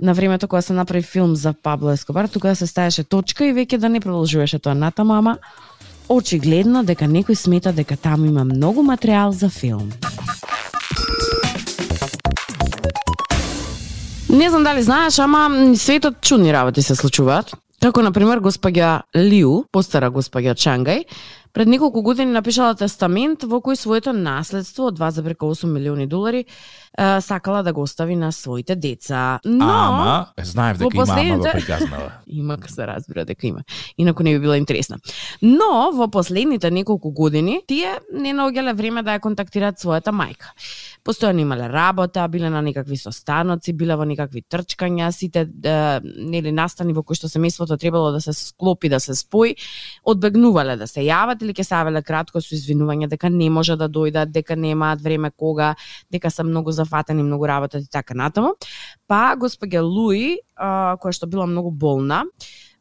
на 0.00 0.14
времето 0.14 0.48
кога 0.48 0.62
се 0.62 0.72
направи 0.72 1.02
филм 1.02 1.36
за 1.36 1.54
Пабло 1.62 1.90
Ескобар, 1.90 2.28
тука 2.28 2.48
да 2.48 2.56
се 2.56 2.66
ставеше 2.66 3.04
точка 3.04 3.46
и 3.46 3.56
веќе 3.56 3.78
да 3.78 3.88
не 3.88 4.00
продолжуваше 4.00 4.58
тоа 4.58 4.74
натаму, 4.74 5.16
ама 5.16 5.38
очигледно 6.08 6.84
дека 6.84 7.06
некој 7.06 7.36
смета 7.36 7.72
дека 7.72 7.96
таму 7.96 8.26
има 8.26 8.44
многу 8.44 8.82
материјал 8.82 9.30
за 9.30 9.48
филм. 9.48 9.92
Не 14.28 14.50
знам 14.50 14.64
дали 14.64 14.82
знаеш, 14.82 15.18
ама 15.18 15.74
светот 15.76 16.20
чудни 16.20 16.52
работи 16.52 16.82
се 16.82 16.94
случуваат. 16.94 17.54
Како, 17.80 18.02
например, 18.02 18.40
госпоѓа 18.42 19.02
Лиу, 19.16 19.62
постара 19.72 20.10
госпоѓа 20.10 20.56
Чангај, 20.58 21.04
пред 21.58 21.68
неколку 21.68 22.02
години 22.02 22.30
напишала 22.30 22.76
тестамент 22.78 23.42
во 23.42 23.58
кој 23.58 23.74
своето 23.74 24.12
наследство 24.14 24.92
од 24.92 24.94
2,8 24.94 25.66
милиони 25.66 26.04
долари 26.06 26.44
е, 26.44 27.20
сакала 27.20 27.64
да 27.66 27.72
го 27.72 27.82
остави 27.82 28.14
на 28.16 28.30
своите 28.32 28.76
деца. 28.76 29.40
Но, 29.44 29.66
Ама, 29.66 30.26
знаев 30.38 30.78
дека 30.78 30.86
во 30.86 30.94
има 30.94 31.02
ама 31.02 31.12
последните- 31.12 31.52
приказнава. 31.52 32.12
Има 32.26 32.56
ка 32.58 32.70
се 32.70 32.86
разбира 32.86 33.24
дека 33.24 33.46
има. 33.46 33.62
Инаку 33.98 34.22
не 34.22 34.34
би 34.34 34.40
била 34.40 34.56
интересна. 34.56 34.98
Но 35.42 35.90
во 35.92 36.08
последните 36.08 36.70
неколку 36.70 37.10
години 37.10 37.60
тие 37.66 37.98
не 38.14 38.30
наоѓале 38.30 38.74
време 38.74 39.02
да 39.02 39.18
ја 39.18 39.20
контактираат 39.20 39.82
својата 39.82 40.14
мајка. 40.14 40.54
Постојано 41.04 41.40
имале 41.40 41.68
работа, 41.68 42.28
биле 42.28 42.50
на 42.50 42.62
некакви 42.62 42.96
состаноци, 42.96 43.72
биле 43.72 43.96
во 43.96 44.04
некакви 44.04 44.44
трчкања, 44.46 45.10
сите 45.10 45.48
е, 45.64 46.00
нели 46.04 46.52
настани 46.52 46.92
во 46.92 47.02
кои 47.02 47.16
што 47.16 47.26
семејството 47.26 47.78
требало 47.78 48.12
да 48.12 48.20
се 48.20 48.32
склопи, 48.32 48.88
да 48.88 49.00
се 49.00 49.14
спои, 49.14 49.56
одбегнувале 50.04 50.76
да 50.76 50.86
се 50.86 51.00
јават 51.00 51.47
или 51.48 51.56
ќе 51.56 51.64
се 51.64 51.74
јавеле 51.74 52.04
кратко 52.04 52.42
со 52.44 52.52
извинување 52.54 53.08
дека 53.08 53.32
не 53.32 53.48
може 53.50 53.78
да 53.80 53.88
дојдат, 53.88 54.30
дека 54.34 54.56
немаат 54.56 55.00
време 55.02 55.32
кога, 55.32 55.72
дека 56.12 56.30
се 56.30 56.44
многу 56.44 56.72
зафатени, 56.76 57.24
многу 57.24 57.48
работат 57.48 57.88
и 57.88 57.90
така 57.90 58.14
натаму. 58.14 58.54
Па 59.08 59.32
госпоѓа 59.40 59.82
Луи, 59.82 60.36
која 60.58 61.16
што 61.16 61.26
била 61.26 61.48
многу 61.48 61.72
болна, 61.72 62.26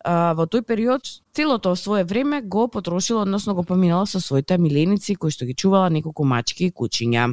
а, 0.08 0.34
во 0.38 0.48
тој 0.48 0.64
период 0.64 1.04
целото 1.38 1.76
свое 1.76 2.04
време 2.04 2.42
го 2.42 2.68
потрошила, 2.68 3.22
односно 3.22 3.54
го 3.54 3.64
поминала 3.64 4.06
со 4.06 4.20
своите 4.20 4.58
миленици 4.58 5.16
кои 5.16 5.30
што 5.32 5.46
ги 5.46 5.54
чувала 5.54 5.90
неколку 5.94 6.26
мачки 6.26 6.66
и 6.66 6.74
кучиња. 6.74 7.28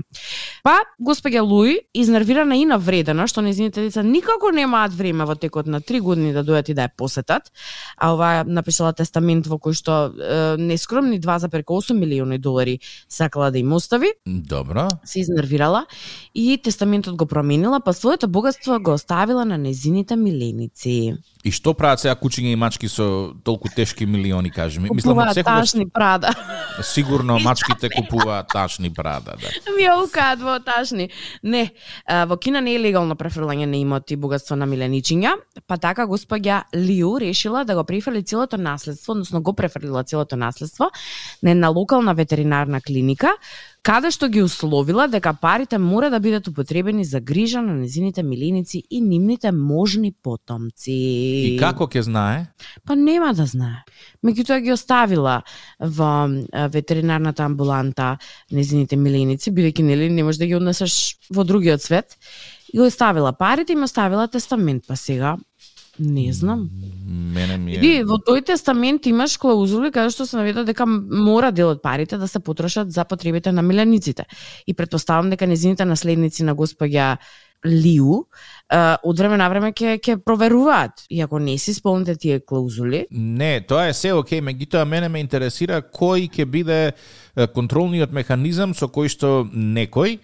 Па, 0.62 0.75
господја 1.00 1.40
Луи, 1.40 1.78
изнервирана 1.95 2.59
и 2.61 2.66
навредена, 2.69 3.25
што 3.31 3.40
незините 3.40 3.87
деца 3.87 4.02
никако 4.04 4.50
немаат 4.52 4.93
време 4.93 5.25
во 5.25 5.37
текот 5.40 5.66
на 5.66 5.81
три 5.81 6.00
години 6.04 6.35
да 6.37 6.45
дојдат 6.45 6.69
и 6.69 6.76
да 6.76 6.88
ја 6.88 6.93
посетат, 6.97 7.49
а 7.97 8.12
оваа 8.12 8.45
напишала 8.45 8.93
тестамент 8.93 9.49
во 9.49 9.57
кој 9.57 9.73
што 9.73 10.12
е, 10.12 10.57
нескромни 10.61 11.21
2,8 11.21 11.97
милиони 11.97 12.38
долари 12.38 12.81
сакала 13.09 13.50
да 13.50 13.59
им 13.59 13.73
остави, 13.73 14.12
Добро. 14.26 14.88
се 15.04 15.21
изнервирала 15.21 15.87
и 16.35 16.59
тестаментот 16.59 17.16
го 17.16 17.26
променила, 17.26 17.81
па 17.81 17.95
своето 17.95 18.28
богатство 18.28 18.81
го 18.81 18.93
оставила 18.93 19.45
на 19.45 19.59
незините 19.59 20.16
миленици. 20.16 21.16
И 21.45 21.52
што 21.52 21.75
прават 21.76 22.00
сега 22.00 22.14
кучиња 22.16 22.52
и 22.52 22.57
мачки 22.64 22.88
со 22.88 23.35
толку 23.44 23.68
тешки 23.68 24.06
милиони, 24.06 24.50
кажи 24.50 24.80
ми? 24.80 24.88
Мислам, 24.92 25.16
Купуваат 25.16 25.35
секогаш 25.35 25.71
ташни 25.71 25.88
прада. 25.88 26.30
сигурно 26.83 27.38
мачките 27.44 27.88
купуваат 27.90 28.49
ташни 28.49 28.88
брада, 28.88 29.37
да. 29.40 29.73
Ми 29.76 29.85
ја 29.85 29.99
укаат 30.04 30.40
во 30.40 30.59
ташни. 30.64 31.11
Не, 31.42 31.71
во 32.09 32.37
Кина 32.37 32.61
не 32.64 32.75
е 32.75 32.80
легално 32.80 33.16
префрлање 33.16 33.66
на 33.66 33.76
имоти 33.76 34.16
богатство 34.16 34.56
на 34.56 34.66
миленичиња, 34.66 35.37
па 35.66 35.76
така 35.76 36.09
господја 36.09 36.62
Лиу 36.75 37.18
решила 37.21 37.64
да 37.64 37.75
го 37.75 37.85
префрли 37.85 38.25
целото 38.25 38.56
наследство, 38.56 39.12
односно 39.12 39.42
го 39.42 39.52
префрлила 39.52 40.04
целото 40.04 40.37
наследство 40.37 40.90
на 41.42 41.50
една 41.50 41.68
локална 41.68 42.14
ветеринарна 42.14 42.80
клиника, 42.80 43.37
каде 43.85 44.09
што 44.14 44.31
ги 44.33 44.41
условила 44.43 45.05
дека 45.12 45.35
парите 45.37 45.79
мора 45.79 46.09
да 46.11 46.21
бидат 46.21 46.49
употребени 46.49 47.05
за 47.05 47.21
грижа 47.21 47.61
на 47.62 47.75
незините 47.76 48.23
миленици 48.23 48.83
и 48.91 49.00
нивните 49.00 49.53
можни 49.53 50.12
потомци. 50.12 50.95
И 51.53 51.59
како 51.61 51.85
ќе 51.85 52.07
знае? 52.09 52.47
Па 52.88 52.97
нема 52.97 53.35
да 53.37 53.45
знае. 53.47 53.85
Меѓутоа 54.25 54.62
ги 54.64 54.73
оставила 54.73 55.43
во 55.79 56.26
ветеринарната 56.73 57.45
амбуланта 57.45 58.17
незините 58.50 58.97
миленици, 58.97 59.53
бидејќи 59.53 59.85
нели 59.85 60.09
не 60.09 60.25
можеш 60.25 60.41
да 60.41 60.49
ги 60.49 60.57
однесеш 60.57 61.19
во 61.29 61.45
другиот 61.45 61.85
свет. 61.85 62.17
И 62.73 62.79
го 62.79 62.88
оставила 62.88 63.33
парите 63.33 63.73
и 63.73 63.76
ми 63.76 63.85
оставила 63.85 64.29
тестамент, 64.29 64.85
па 64.88 64.97
сега 64.97 65.37
не 65.98 66.32
знам. 66.32 66.70
Мене 67.06 67.58
ми 67.58 67.76
е... 67.76 68.02
во 68.04 68.18
тој 68.18 68.44
тестамент 68.46 69.06
имаш 69.06 69.36
клаузули 69.38 69.92
каде 69.94 70.10
што 70.14 70.26
се 70.26 70.36
наведа 70.40 70.64
дека 70.66 70.86
мора 70.86 71.52
дел 71.52 71.74
од 71.74 71.82
парите 71.82 72.18
да 72.18 72.28
се 72.28 72.40
потрошат 72.40 72.92
за 72.92 73.04
потребите 73.04 73.52
на 73.52 73.62
милениците. 73.62 74.24
И 74.66 74.74
претпоставам 74.74 75.30
дека 75.30 75.46
незините 75.46 75.84
наследници 75.84 76.44
на 76.44 76.54
господја 76.54 77.16
Лиу 77.64 78.26
од 79.02 79.18
време 79.18 79.36
на 79.40 79.48
време 79.48 79.72
ќе 79.72 79.96
ќе 79.98 80.18
проверуваат. 80.24 81.06
И 81.10 81.20
ако 81.24 81.38
не 81.38 81.56
си 81.58 81.70
исполните 81.70 82.16
тие 82.16 82.40
клаузули, 82.40 83.06
Не, 83.10 83.60
тоа 83.60 83.88
е 83.88 83.94
се 83.94 84.12
окей, 84.12 84.40
меѓутоа 84.40 84.84
мене 84.84 85.08
ме 85.08 85.20
интересира 85.20 85.80
кој 85.82 86.28
ќе 86.28 86.44
биде 86.44 86.92
контролниот 87.54 88.12
механизам 88.12 88.74
со 88.74 88.86
кој 88.88 89.08
што 89.08 89.48
некој 89.52 90.18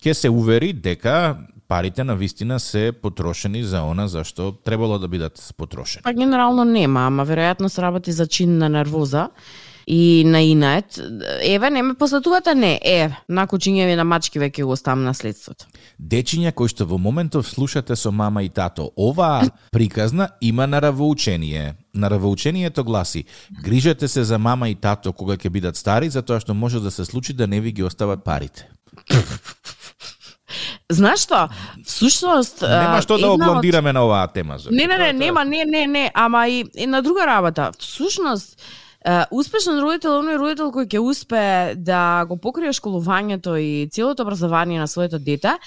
ќе 0.00 0.14
се 0.14 0.30
увери 0.30 0.72
дека 0.72 1.36
парите 1.68 2.04
на 2.04 2.16
вистина 2.16 2.60
се 2.60 2.92
потрошени 3.02 3.64
за 3.64 3.82
она 3.82 4.08
за 4.08 4.24
што 4.24 4.52
требало 4.64 4.98
да 4.98 5.08
бидат 5.08 5.54
потрошени. 5.56 6.02
па 6.02 6.12
генерално 6.12 6.64
нема, 6.64 7.06
ама 7.06 7.26
веројатно 7.26 7.68
се 7.68 7.82
работи 7.82 8.12
за 8.12 8.26
чин 8.26 8.58
на 8.58 8.68
нервоза 8.68 9.28
и 9.86 10.24
на 10.26 10.42
инет. 10.42 11.00
Еве, 11.42 11.70
не 11.70 11.82
ме 11.82 11.94
посетувате? 11.94 12.54
Не, 12.54 12.80
е, 12.84 13.10
на 13.28 13.46
кучињеви 13.46 13.94
на 13.96 14.04
мачки 14.04 14.38
веќе 14.38 14.64
го 14.64 14.74
оставам 14.74 15.04
наследството. 15.04 15.66
Дечиња 16.02 16.52
кои 16.52 16.68
што 16.68 16.86
во 16.86 16.98
моментов 16.98 17.46
слушате 17.46 17.96
со 17.96 18.10
мама 18.10 18.42
и 18.42 18.48
тато, 18.48 18.90
оваа 18.96 19.46
приказна 19.70 20.28
има 20.40 20.66
наравоучение. 20.66 21.74
Наравоучението 21.94 22.84
гласи: 22.84 23.24
грижете 23.62 24.08
се 24.08 24.24
за 24.24 24.38
мама 24.38 24.68
и 24.68 24.74
тато 24.74 25.12
кога 25.12 25.36
ќе 25.36 25.50
бидат 25.50 25.76
стари, 25.76 26.10
затоа 26.10 26.40
што 26.40 26.54
може 26.54 26.80
да 26.80 26.90
се 26.90 27.04
случи 27.04 27.32
да 27.32 27.46
не 27.46 27.60
ви 27.60 27.72
ги 27.72 27.82
остават 27.82 28.24
парите. 28.24 28.68
Знаеш 30.90 31.26
што? 31.26 31.48
Всушност 31.84 32.62
Нема 32.62 33.00
што 33.02 33.18
да 33.18 33.32
обландираме 33.34 33.92
на 33.92 34.04
оваа 34.06 34.28
тема. 34.30 34.58
Зори. 34.58 34.76
Не, 34.76 34.86
не, 34.86 34.98
не, 34.98 35.12
нема, 35.12 35.44
не, 35.44 35.64
не, 35.64 35.86
не, 35.86 36.10
ама 36.14 36.48
и, 36.48 36.64
и 36.74 36.86
на 36.86 37.02
друга 37.02 37.26
работа. 37.26 37.72
Всушност, 37.78 38.62
успешен 39.30 39.80
родител 39.82 40.14
е 40.14 40.22
оној 40.22 40.38
родител 40.38 40.70
кој 40.70 40.86
ќе 40.86 41.02
успее 41.02 41.74
да 41.74 42.24
го 42.28 42.38
покрие 42.38 42.70
школувањето 42.70 43.58
и 43.58 43.90
целото 43.90 44.22
образование 44.22 44.78
на 44.78 44.86
своето 44.86 45.18
дете, 45.18 45.58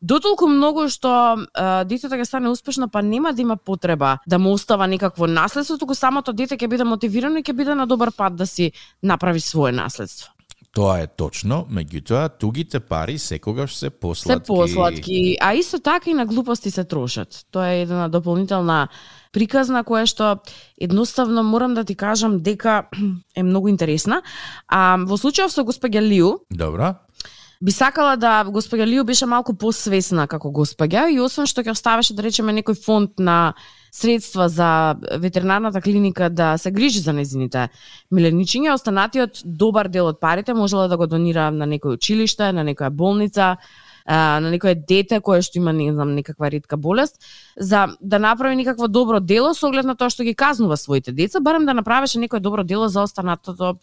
Дотолку 0.00 0.46
многу 0.46 0.84
што 0.94 1.10
а, 1.58 1.82
детето 1.82 2.14
ќе 2.14 2.24
стане 2.24 2.52
успешно, 2.54 2.86
па 2.86 3.02
нема 3.02 3.32
да 3.34 3.42
има 3.42 3.56
потреба 3.56 4.18
да 4.26 4.38
му 4.38 4.52
остава 4.54 4.86
никакво 4.86 5.26
наследство, 5.26 5.78
туку 5.78 5.94
самото 5.94 6.32
дете 6.32 6.54
ќе 6.54 6.68
биде 6.70 6.86
мотивирано 6.86 7.38
и 7.38 7.42
ќе 7.42 7.52
биде 7.52 7.74
на 7.74 7.86
добар 7.86 8.12
пат 8.14 8.36
да 8.36 8.46
си 8.46 8.70
направи 9.02 9.40
свое 9.40 9.72
наследство. 9.72 10.30
Тоа 10.78 11.00
е 11.02 11.06
точно, 11.10 11.64
меѓутоа 11.74 12.28
тугите 12.38 12.78
пари 12.78 13.16
секогаш 13.18 13.74
се 13.74 13.90
посладки. 13.90 14.46
Се 14.46 14.46
посладки, 14.46 15.36
а 15.42 15.54
исто 15.58 15.80
така 15.82 16.10
и 16.10 16.14
на 16.14 16.26
глупости 16.26 16.70
се 16.70 16.84
трошат. 16.84 17.46
Тоа 17.50 17.72
е 17.74 17.82
една 17.82 18.06
дополнителна 18.08 18.86
приказна 19.34 19.82
која 19.82 20.06
што 20.06 20.38
едноставно 20.78 21.42
морам 21.42 21.74
да 21.74 21.82
ти 21.84 21.98
кажам 21.98 22.38
дека 22.38 22.86
е 23.36 23.42
многу 23.42 23.68
интересна. 23.68 24.22
А 24.68 25.02
во 25.02 25.18
случајов 25.18 25.50
со 25.50 25.66
госпоѓа 25.66 25.98
Лиу, 25.98 26.46
Добро 26.54 26.94
би 27.60 27.72
сакала 27.72 28.16
да 28.16 28.44
госпоѓа 28.46 28.86
Лио 28.86 29.04
беше 29.04 29.26
малку 29.26 29.54
посвесна 29.58 30.28
како 30.30 30.52
госпоѓа 30.54 31.08
и 31.10 31.18
освен 31.20 31.48
што 31.50 31.64
ќе 31.66 31.74
оставаше 31.74 32.14
да 32.14 32.22
речеме 32.22 32.54
некој 32.54 32.78
фонд 32.78 33.18
на 33.18 33.54
средства 33.90 34.48
за 34.48 34.94
ветеринарната 35.18 35.80
клиника 35.82 36.30
да 36.30 36.56
се 36.58 36.70
грижи 36.70 37.00
за 37.00 37.12
незините 37.12 37.68
миленичиња, 38.14 38.76
останатиот 38.78 39.42
добар 39.44 39.88
дел 39.88 40.06
од 40.12 40.20
парите 40.20 40.54
можела 40.54 40.88
да 40.88 40.96
го 40.96 41.06
донира 41.06 41.50
на 41.50 41.66
некој 41.66 41.98
училиште, 41.98 42.52
на 42.52 42.62
некоја 42.62 42.90
болница, 42.90 43.56
а, 44.08 44.40
на 44.40 44.50
некое 44.50 44.74
дете 44.74 45.20
кое 45.20 45.42
што 45.44 45.58
има 45.60 45.72
не 45.76 45.92
знам 45.92 46.14
некаква 46.16 46.48
ретка 46.50 46.76
болест, 46.80 47.20
за 47.60 47.86
да 48.00 48.18
направи 48.18 48.56
некакво 48.56 48.88
добро 48.88 49.20
дело 49.20 49.52
со 49.54 49.68
оглед 49.68 49.84
на 49.84 49.94
тоа 49.96 50.08
што 50.08 50.24
ги 50.24 50.32
казнува 50.34 50.76
своите 50.80 51.12
деца, 51.12 51.40
барем 51.40 51.66
да 51.68 51.74
направеше 51.76 52.18
некое 52.18 52.40
добро 52.40 52.64
дело 52.64 52.88
за 52.88 53.02
останатото 53.02 53.76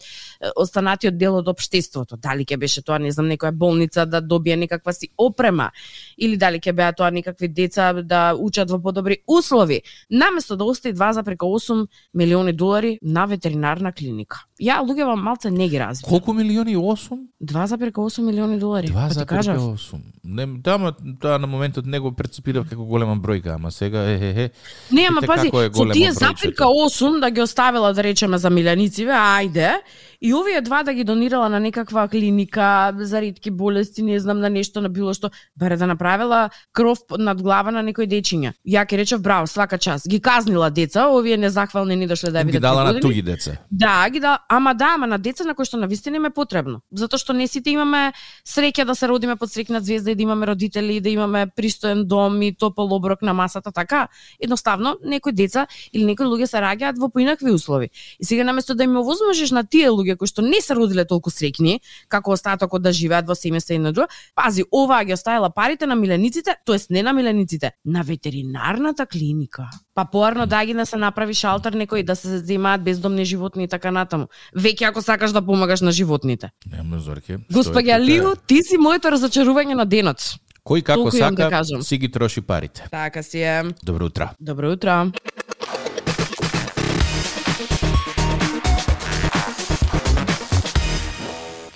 останатиот 0.56 1.18
дел 1.18 1.36
од 1.38 1.48
општеството. 1.48 2.18
Дали 2.18 2.44
ќе 2.44 2.58
беше 2.58 2.82
тоа, 2.82 2.98
не 2.98 3.12
знам, 3.14 3.30
некоја 3.30 3.52
болница 3.54 4.06
да 4.06 4.20
добие 4.20 4.56
некаква 4.56 4.92
си 4.92 5.08
опрема 5.16 5.70
или 6.18 6.36
дали 6.36 6.58
ќе 6.58 6.72
беа 6.74 6.92
тоа 6.92 7.10
некакви 7.10 7.48
деца 7.48 7.92
да 8.02 8.34
учат 8.34 8.70
во 8.70 8.80
подобри 8.82 9.22
услови, 9.28 9.82
наместо 10.10 10.56
да 10.56 10.64
остави 10.64 10.94
2,8 10.94 11.86
милиони 12.14 12.52
долари 12.52 12.98
на 13.02 13.26
ветеринарна 13.26 13.92
клиника. 13.92 14.42
Ја 14.60 14.82
луѓето 14.82 15.14
малце 15.14 15.50
не 15.50 15.68
ги 15.68 15.78
разбирам. 15.78 16.10
Колку 16.10 16.32
милиони? 16.32 16.76
8? 16.76 17.18
2,8 17.44 18.22
милиони 18.22 18.58
долари. 18.58 18.90
па 18.92 19.08
ти 19.08 19.26
кажав. 19.26 19.56
2,8. 19.56 20.15
Не, 20.24 20.46
тама, 20.62 20.92
тоа 21.20 21.38
на 21.38 21.46
моментот 21.46 21.86
не 21.86 21.98
го 21.98 22.12
прецепирав 22.12 22.68
како 22.68 22.84
голема 22.84 23.16
бројка, 23.16 23.54
ама 23.54 23.70
сега 23.70 24.02
е, 24.10 24.14
е, 24.14 24.30
е. 24.44 24.50
Не, 24.90 25.06
ама 25.08 25.22
пази, 25.22 25.50
со 25.52 25.86
тие 25.92 26.12
запирка 26.12 26.64
8 26.64 27.20
да 27.20 27.30
ги 27.30 27.42
оставила 27.42 27.92
да 27.94 28.02
речеме 28.02 28.38
за 28.38 28.50
милјанициве, 28.50 29.14
ајде, 29.14 29.76
и 30.20 30.34
овие 30.34 30.60
два 30.60 30.82
да 30.82 30.94
ги 30.94 31.04
донирала 31.04 31.48
на 31.48 31.60
некаква 31.60 32.08
клиника 32.08 32.92
за 32.98 33.20
ретки 33.20 33.50
болести, 33.50 34.02
не 34.02 34.20
знам, 34.20 34.40
на 34.40 34.50
нешто, 34.50 34.80
на 34.80 34.88
било 34.88 35.14
што, 35.14 35.30
баре 35.56 35.76
да 35.76 35.86
направила 35.86 36.50
кров 36.72 36.98
над 37.18 37.42
глава 37.42 37.70
на 37.70 37.82
некој 37.82 38.06
дечиња. 38.06 38.52
Ја 38.66 38.86
ќе 38.86 38.96
речев 38.96 39.22
браво, 39.22 39.46
свака 39.46 39.78
час. 39.78 40.06
Ги 40.08 40.20
казнила 40.20 40.70
деца, 40.70 41.08
овие 41.08 41.36
незахвални 41.36 41.96
не 41.96 42.06
дошле 42.06 42.30
да 42.30 42.40
ја 42.40 42.44
Ги 42.44 42.52
видат 42.52 42.62
дала 42.62 42.84
на 42.84 43.00
туги 43.00 43.22
деца. 43.22 43.56
Да, 43.70 44.08
ги 44.10 44.20
да, 44.20 44.38
ама 44.48 44.74
да, 44.74 44.94
ама 44.94 45.06
на 45.06 45.18
деца 45.18 45.44
на 45.44 45.54
кои 45.54 45.66
што 45.66 45.76
навистина 45.76 46.16
им 46.16 46.24
е 46.24 46.30
потребно. 46.30 46.80
Затоа 46.92 47.18
што 47.18 47.32
не 47.32 47.48
сите 47.48 47.70
имаме 47.70 48.12
среќа 48.46 48.84
да 48.84 48.94
се 48.94 49.08
родиме 49.08 49.36
под 49.36 49.50
среќна 49.50 49.80
звезда 49.80 50.10
и 50.10 50.14
да 50.14 50.22
имаме 50.22 50.46
родители 50.46 50.96
и 50.96 51.00
да 51.00 51.08
имаме 51.08 51.46
пристоен 51.56 52.06
дом 52.06 52.42
и 52.42 52.54
топол 52.56 52.92
оброк 52.94 53.22
на 53.22 53.34
масата, 53.34 53.72
така. 53.72 54.08
Едноставно, 54.40 54.96
некои 55.04 55.32
деца 55.32 55.66
или 55.92 56.04
некои 56.04 56.26
луѓе 56.26 56.46
се 56.46 56.62
раѓаат 56.62 57.00
во 57.00 57.08
поинакви 57.08 57.50
услови. 57.50 57.90
И 58.20 58.24
сега 58.24 58.44
наместо 58.44 58.74
да 58.74 58.84
им 58.84 58.96
овозможиш 58.96 59.50
на 59.50 59.64
тие 59.66 59.90
луѓе 59.90 60.05
кои 60.14 60.30
што 60.30 60.42
не 60.46 60.60
се 60.62 60.76
родиле 60.78 61.04
толку 61.04 61.30
среќни, 61.34 61.80
како 62.08 62.36
остатокот 62.36 62.82
да 62.82 62.92
живеат 62.92 63.26
во 63.26 63.34
семејство 63.34 63.74
и 63.74 63.78
на 63.82 63.92
друго, 63.92 64.06
пази, 64.38 64.62
оваа 64.70 65.04
ги 65.04 65.12
оставила 65.12 65.50
парите 65.50 65.86
на 65.86 65.96
милениците, 65.96 66.54
тоест 66.64 66.90
не 66.90 67.02
на 67.02 67.12
милениците, 67.12 67.72
на 67.84 68.02
ветеринарната 68.02 69.06
клиника. 69.06 69.66
Па 69.94 70.04
поарно 70.12 70.46
да 70.46 70.64
ги 70.64 70.74
да 70.74 70.86
се 70.86 70.96
направи 70.96 71.34
шалтер 71.34 71.72
некои 71.72 72.02
да 72.02 72.16
се 72.16 72.38
земаат 72.38 72.84
бездомни 72.84 73.24
животни 73.24 73.64
и 73.64 73.68
така 73.68 73.90
натаму. 73.90 74.28
Веќе 74.54 74.90
ако 74.90 75.02
сакаш 75.02 75.32
да 75.32 75.42
помагаш 75.42 75.80
на 75.80 75.92
животните. 75.92 76.50
Нема 76.70 76.98
зорке. 76.98 77.38
Господја 77.52 77.98
Лио, 77.98 78.36
ти 78.46 78.62
си 78.62 78.78
моето 78.78 79.08
разочарување 79.08 79.74
на 79.74 79.86
денот. 79.86 80.20
Кој 80.66 80.82
како 80.82 81.06
толку 81.06 81.16
имам 81.16 81.34
да 81.34 81.46
сака, 81.46 81.50
кажам. 81.50 81.82
си 81.82 81.98
ги 81.98 82.10
троши 82.10 82.40
парите. 82.40 82.88
Така 82.90 83.22
си 83.22 83.42
е. 83.42 83.62
Добро 83.84 84.04
утро. 84.10 84.28
Добро 84.40 84.72
утро. 84.72 85.12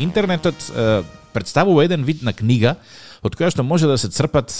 Интернетот 0.00 0.70
е, 0.70 1.02
представува 1.34 1.84
еден 1.84 2.04
вид 2.04 2.24
на 2.26 2.32
книга 2.32 2.76
од 3.22 3.36
која 3.36 3.52
што 3.52 3.62
може 3.66 3.86
да 3.86 3.98
се 4.00 4.08
црпат 4.08 4.54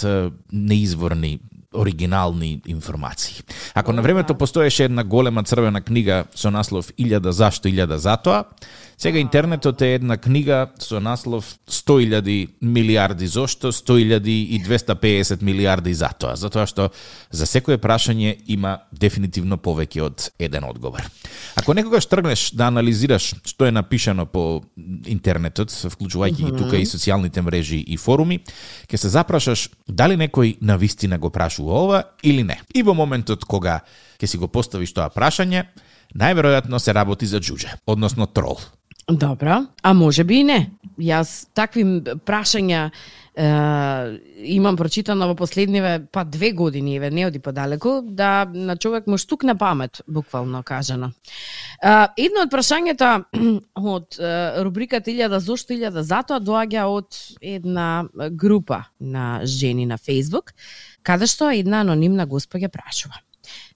неизворни 0.53 1.39
оригинални 1.75 2.61
информации. 2.67 3.43
Ако 3.75 3.93
на 3.93 4.01
времето 4.01 4.35
постоеше 4.35 4.83
една 4.83 5.03
голема 5.03 5.43
црвена 5.43 5.81
книга 5.81 6.25
со 6.35 6.51
наслов 6.51 6.91
Илјада 6.99 7.31
зашто, 7.31 7.69
илјада 7.71 7.95
затоа, 7.95 8.43
сега 8.97 9.19
интернетот 9.19 9.81
е 9.81 9.93
една 9.93 10.17
книга 10.17 10.67
со 10.79 10.99
наслов 10.99 11.55
100.000 11.69 12.49
милиарди 12.61 13.27
зошто, 13.27 13.71
100.000 13.71 14.27
и 14.27 14.63
250 14.63 15.41
милиарди 15.41 15.93
затоа, 15.93 16.35
затоа 16.35 16.67
што 16.67 16.89
за 17.31 17.47
секое 17.47 17.79
прашање 17.79 18.35
има 18.51 18.77
дефинитивно 18.91 19.57
повеќе 19.57 20.01
од 20.05 20.27
еден 20.39 20.67
одговор. 20.67 21.07
Ако 21.55 21.73
некогаш 21.73 22.05
тргнеш 22.05 22.51
да 22.51 22.67
анализираш 22.67 23.31
што 23.47 23.65
е 23.65 23.71
напишано 23.71 24.25
по 24.25 24.61
интернетот, 25.07 25.71
вклучувајќи 25.71 26.51
ги 26.51 26.57
тука 26.59 26.77
и 26.77 26.85
социјалните 26.85 27.41
мрежи 27.41 27.79
и 27.79 27.97
форуми, 27.97 28.41
ќе 28.91 28.97
се 29.01 29.09
запрашаш 29.15 29.69
дали 29.87 30.19
некој 30.19 30.57
на 30.61 30.77
вистина 30.77 31.17
го 31.17 31.31
прашува 31.31 31.60
ова 31.69 32.03
или 32.23 32.43
не. 32.43 32.59
И 32.73 32.83
во 32.83 32.93
моментот 32.93 33.45
кога 33.45 33.81
ќе 34.19 34.27
си 34.27 34.37
го 34.37 34.47
поставиш 34.47 34.93
тоа 34.93 35.09
прашање, 35.09 35.65
најверојатно 36.15 36.79
се 36.79 36.93
работи 36.93 37.25
за 37.25 37.39
джуџе, 37.39 37.77
односно 37.85 38.27
трол. 38.27 38.59
Добро, 39.09 39.65
а 39.81 39.93
може 39.93 40.23
би 40.23 40.39
и 40.39 40.43
не. 40.43 40.59
Јас 41.01 41.47
такви 41.57 41.83
прашања 42.25 42.91
е, 43.35 43.47
имам 44.53 44.75
прочитано 44.77 45.27
во 45.31 45.35
последниве 45.35 46.05
па 46.11 46.23
две 46.23 46.51
години, 46.51 46.95
еве 46.95 47.09
не 47.09 47.25
оди 47.27 47.39
подалеку, 47.39 48.01
да 48.03 48.45
на 48.45 48.77
човек 48.77 49.07
му 49.07 49.17
штукне 49.17 49.57
памет, 49.57 50.01
буквално 50.07 50.63
кажано. 50.63 51.11
Е, 51.83 52.27
едно 52.27 52.45
од 52.45 52.51
прашањата 52.53 53.23
од 53.95 54.19
е, 54.19 54.63
рубриката 54.63 55.11
Илјада 55.11 55.39
зошто 55.39 55.73
илјада 55.73 56.05
затоа 56.05 56.39
доаѓа 56.39 56.85
од 56.91 57.17
една 57.41 58.05
група 58.31 58.83
на 58.99 59.41
жени 59.43 59.85
на 59.85 59.97
Facebook, 59.97 60.53
каде 61.03 61.27
што 61.27 61.51
една 61.51 61.81
анонимна 61.85 62.27
господја 62.27 62.69
прашува. 62.69 63.21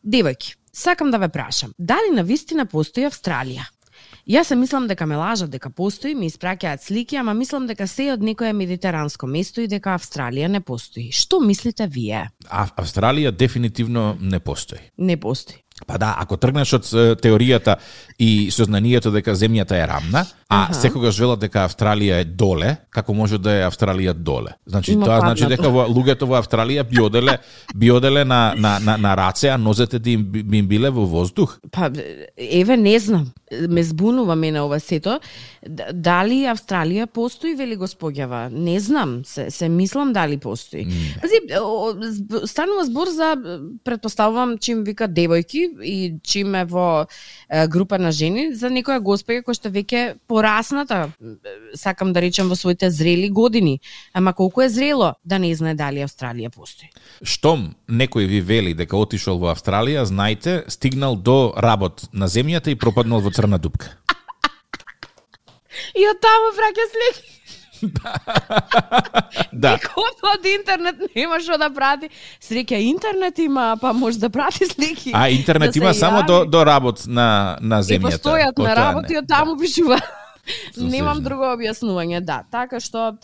Девојки, 0.06 0.56
сакам 0.74 1.12
да 1.12 1.18
ве 1.18 1.30
прашам, 1.30 1.74
дали 1.78 2.14
на 2.14 2.24
вистина 2.24 2.66
постои 2.66 3.08
Австралија? 3.10 3.66
Јас 4.26 4.50
се 4.50 4.56
мислам 4.58 4.88
дека 4.90 5.06
ме 5.06 5.16
лажат 5.16 5.52
дека 5.54 5.70
постои, 5.70 6.16
ми 6.18 6.30
испраќаат 6.30 6.82
слики, 6.82 7.18
ама 7.22 7.34
мислам 7.38 7.68
дека 7.70 7.86
се 7.88 8.08
од 8.14 8.24
некое 8.26 8.54
медитеранско 8.58 9.28
место 9.30 9.62
и 9.62 9.68
дека 9.70 9.94
Австралија 9.94 10.50
не 10.50 10.62
постои. 10.66 11.12
Што 11.14 11.40
мислите 11.40 11.86
вие? 11.86 12.24
А 12.50 12.66
Австралија 12.82 13.32
дефинитивно 13.32 14.18
не 14.20 14.40
постои. 14.40 14.82
Не 14.98 15.18
постои. 15.18 15.62
Па 15.88 15.98
да, 16.00 16.16
ако 16.24 16.38
тргнеш 16.40 16.72
од 16.78 16.86
теоријата 17.20 17.76
и 18.16 18.48
сознанието 18.52 19.12
дека 19.12 19.34
земјата 19.36 19.76
е 19.76 19.88
рамна, 19.88 20.22
а 20.48 20.62
Аха. 20.64 20.74
секогаш 20.74 21.18
велат 21.20 21.42
дека 21.44 21.66
Австралија 21.68 22.22
е 22.22 22.24
доле, 22.24 22.78
како 22.90 23.14
може 23.14 23.38
да 23.44 23.52
е 23.52 23.66
Австралија 23.68 24.14
доле? 24.14 24.54
Значи 24.66 24.94
Има 24.94 25.06
тоа 25.06 25.20
значи 25.20 25.50
дека 25.52 25.68
во, 25.70 25.84
луѓето 25.92 26.30
во 26.32 26.38
Австралија 26.40 26.86
би 26.88 27.02
оделе 27.04 27.38
би 27.76 27.92
оделе 27.92 28.24
на 28.24 28.54
на 28.56 28.80
на, 28.80 28.96
на 28.98 29.16
раце, 29.18 29.50
а 29.52 29.58
нозете 29.58 30.00
да 30.00 30.10
им, 30.10 30.24
би- 30.24 30.58
им 30.58 30.68
биле 30.68 30.90
во 30.90 31.06
воздух. 31.06 31.60
Па, 31.72 31.92
еве, 32.38 32.78
не 32.78 33.00
знам. 33.00 33.34
Ме 33.70 33.84
збунува 33.84 34.36
мене 34.36 34.62
ова 34.62 34.80
сето. 34.80 35.20
Дали 35.94 36.46
Австралија 36.48 37.06
постои, 37.06 37.56
вели 37.56 37.76
господјава? 37.78 38.48
Не 38.50 38.80
знам. 38.80 39.22
Се, 39.26 39.52
се 39.52 39.70
мислам 39.70 40.14
дали 40.14 40.38
постои. 40.38 40.88
Пази, 41.22 41.44
станува 42.46 42.86
збор 42.86 43.08
за, 43.08 43.36
предпоставувам, 43.84 44.58
чим 44.58 44.84
вика 44.84 45.08
девојки, 45.08 45.65
и 45.84 46.16
чим 46.24 46.56
е 46.56 46.66
во 46.66 47.08
група 47.70 47.98
на 47.98 48.12
жени 48.12 48.54
за 48.56 48.70
некоја 48.70 49.00
госпеја 49.00 49.44
која 49.46 49.58
што 49.58 49.70
веќе 49.70 50.16
порасната, 50.28 51.12
сакам 51.76 52.14
да 52.14 52.22
речем 52.22 52.50
во 52.50 52.56
своите 52.56 52.92
зрели 52.92 53.30
години. 53.30 53.80
Ама 54.14 54.34
колку 54.34 54.62
е 54.62 54.70
зрело 54.70 55.14
да 55.26 55.40
не 55.40 55.56
знае 55.56 55.76
дали 55.76 56.04
Австралија 56.06 56.50
постои. 56.50 56.90
Штом 57.22 57.76
некој 57.88 58.28
ви 58.28 58.42
вели 58.42 58.74
дека 58.74 58.98
отишол 58.98 59.40
во 59.40 59.54
Австралија, 59.54 60.06
знајте, 60.06 60.64
стигнал 60.70 61.16
до 61.16 61.54
работ 61.58 62.10
на 62.14 62.28
земјата 62.28 62.72
и 62.72 62.80
пропаднал 62.80 63.22
во 63.22 63.32
црна 63.32 63.58
дупка. 63.60 63.98
И 66.00 66.08
од 66.08 66.22
таму 66.24 66.54
враќа 66.56 66.92
слики. 66.92 67.35
Да. 69.52 69.78
Некој 69.78 70.10
од 70.34 70.46
интернет 70.46 70.96
нема 71.16 71.40
што 71.40 71.58
да 71.58 71.70
прати. 71.70 72.10
Среќа 72.44 72.80
интернет 72.90 73.40
има, 73.40 73.78
па 73.82 73.94
може 73.94 74.20
да 74.20 74.30
прати 74.30 74.66
слики. 74.66 75.12
А 75.14 75.30
интернет 75.30 75.74
да 75.74 75.80
има 75.80 75.94
само 75.94 76.24
до, 76.24 76.46
до 76.46 76.66
работ 76.66 77.06
на, 77.08 77.58
на 77.62 77.80
И 77.80 77.84
земјата. 77.84 78.20
постојат 78.20 78.60
на 78.60 78.76
работа 78.76 79.14
и 79.14 79.18
од 79.18 79.28
таму 79.28 79.58
пишува. 79.58 80.00
Немам 80.78 81.24
друго 81.24 81.54
објаснување, 81.56 82.22
да. 82.26 82.44
Така 82.52 82.80
што 82.84 83.16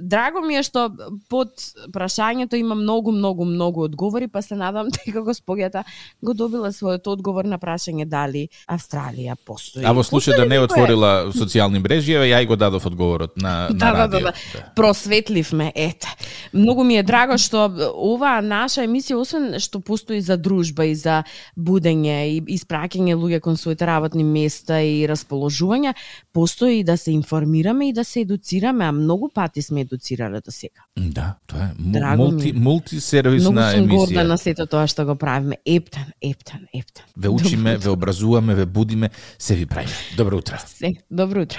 драго 0.00 0.40
ми 0.40 0.56
е 0.56 0.62
што 0.64 0.88
под 1.28 1.52
прашањето 1.92 2.56
има 2.56 2.74
многу, 2.74 3.12
многу, 3.12 3.44
многу 3.44 3.84
одговори, 3.84 4.28
па 4.28 4.42
се 4.42 4.56
надам 4.56 4.88
дека 4.96 5.20
господјата 5.20 5.84
го 6.24 6.34
добила 6.34 6.72
својот 6.72 7.06
одговор 7.12 7.44
на 7.44 7.58
прашање 7.60 8.06
дали 8.08 8.46
Австралија 8.66 9.36
постои. 9.36 9.84
А 9.84 9.92
во 9.92 10.04
случај 10.06 10.40
да 10.40 10.46
не 10.48 10.58
отворила 10.62 11.28
социјални 11.36 11.82
мрежи, 11.82 12.16
ја 12.16 12.40
и 12.42 12.48
го 12.48 12.56
дадов 12.56 12.86
одговорот 12.86 13.36
на, 13.36 13.68
на 13.68 13.76
Да, 13.76 13.92
да, 13.92 13.98
радио. 13.98 14.20
да, 14.20 14.32
да. 14.32 14.64
Просветливме, 14.74 15.72
ете. 15.74 16.08
Многу 16.52 16.84
ми 16.84 16.96
е 16.96 17.02
драго 17.02 17.36
што 17.38 17.68
оваа 17.92 18.40
наша 18.40 18.86
емисија, 18.86 19.20
освен 19.20 19.60
што 19.60 19.80
постои 19.84 20.22
за 20.24 20.36
дружба 20.40 20.88
и 20.88 20.94
за 20.96 21.22
будење 21.56 22.16
и 22.32 22.40
испраќање 22.56 23.12
луѓе 23.12 23.40
кон 23.44 23.60
своите 23.60 23.86
работни 23.86 24.24
места 24.24 24.80
и 24.80 25.04
расположување, 25.08 25.92
постои 26.32 26.55
и 26.64 26.84
да 26.84 26.96
се 26.96 27.10
информираме 27.10 27.88
и 27.88 27.92
да 27.92 28.04
се 28.04 28.20
едуцираме, 28.20 28.84
а 28.84 28.92
многу 28.92 29.28
пати 29.34 29.62
сме 29.62 29.80
едуцирале 29.80 30.40
до 30.40 30.50
сега. 30.50 30.80
Да, 30.98 31.34
тоа 31.46 31.62
е 31.62 31.70
Драго 31.78 32.22
ми 32.22 32.32
мулти, 32.32 32.48
е. 32.48 32.52
мултисервисна 32.52 33.50
Многу 33.50 33.76
сум 33.76 33.86
горда 33.88 34.14
емисија. 34.14 34.22
на 34.22 34.38
сето 34.38 34.66
тоа 34.66 34.86
што 34.86 35.04
го 35.04 35.14
правиме. 35.16 35.56
Ептан, 35.66 36.06
ептан, 36.22 36.60
ептан. 36.74 37.04
Ве 37.16 37.28
учиме, 37.28 37.76
ве 37.76 37.90
образуваме, 37.90 38.54
ве 38.54 38.66
будиме, 38.66 39.10
се 39.38 39.54
ви 39.54 39.66
правиме. 39.66 39.92
Добро 40.16 40.36
утро. 40.36 40.56
Се, 40.66 40.94
добро 41.10 41.42
утро. 41.42 41.58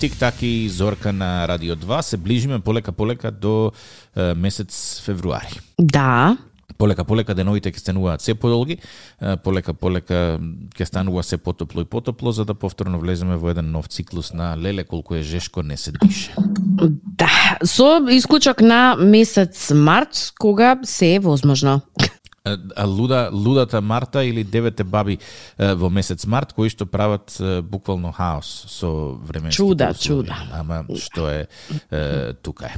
Тик-так 0.00 0.42
и 0.42 0.68
Зорка 0.68 1.12
на 1.12 1.48
Радио 1.48 1.76
2 1.76 2.00
се 2.00 2.16
ближиме 2.16 2.60
полека 2.60 2.92
полека 2.92 3.30
до 3.30 3.72
е, 4.16 4.34
месец 4.34 5.00
февруари. 5.04 5.60
Да, 5.80 6.36
Полека 6.78 7.04
полека 7.04 7.34
деновите 7.34 7.72
ќе 7.72 7.78
стануваат 7.78 8.20
се 8.20 8.34
подолги, 8.34 8.78
полека 9.44 9.74
полека 9.74 10.38
ќе 10.76 10.84
станува 10.84 11.22
се 11.22 11.38
потопло 11.38 11.82
и 11.82 11.84
потопло 11.84 12.32
за 12.32 12.44
да 12.44 12.54
повторно 12.54 13.00
влеземе 13.00 13.36
во 13.36 13.50
еден 13.50 13.70
нов 13.72 13.86
циклус 13.88 14.32
на 14.32 14.56
леле 14.56 14.84
колку 14.84 15.14
е 15.14 15.22
жешко 15.22 15.62
не 15.62 15.76
се 15.76 15.92
дише. 15.92 16.34
да. 17.18 17.58
Со 17.64 18.00
исклучок 18.10 18.60
на 18.60 18.96
месец 18.98 19.70
март, 19.70 20.32
кога 20.38 20.78
се 20.84 21.14
е 21.14 21.18
возможно. 21.18 21.80
А 22.76 22.86
луда 22.86 23.30
лудата 23.32 23.80
Марта 23.80 24.24
или 24.24 24.44
девете 24.44 24.84
баби 24.84 25.18
во 25.58 25.90
месец 25.90 26.26
март 26.26 26.52
кои 26.52 26.70
што 26.70 26.86
прават 26.86 27.36
буквално 27.62 28.12
хаос 28.12 28.66
со 28.68 28.88
временските 29.18 29.56
Чуда, 29.56 29.90
услови. 29.90 30.26
чуда. 30.28 30.36
Ама 30.52 30.84
што 30.94 31.28
е, 31.28 31.46
е 31.90 32.32
тука 32.42 32.70
е. 32.70 32.76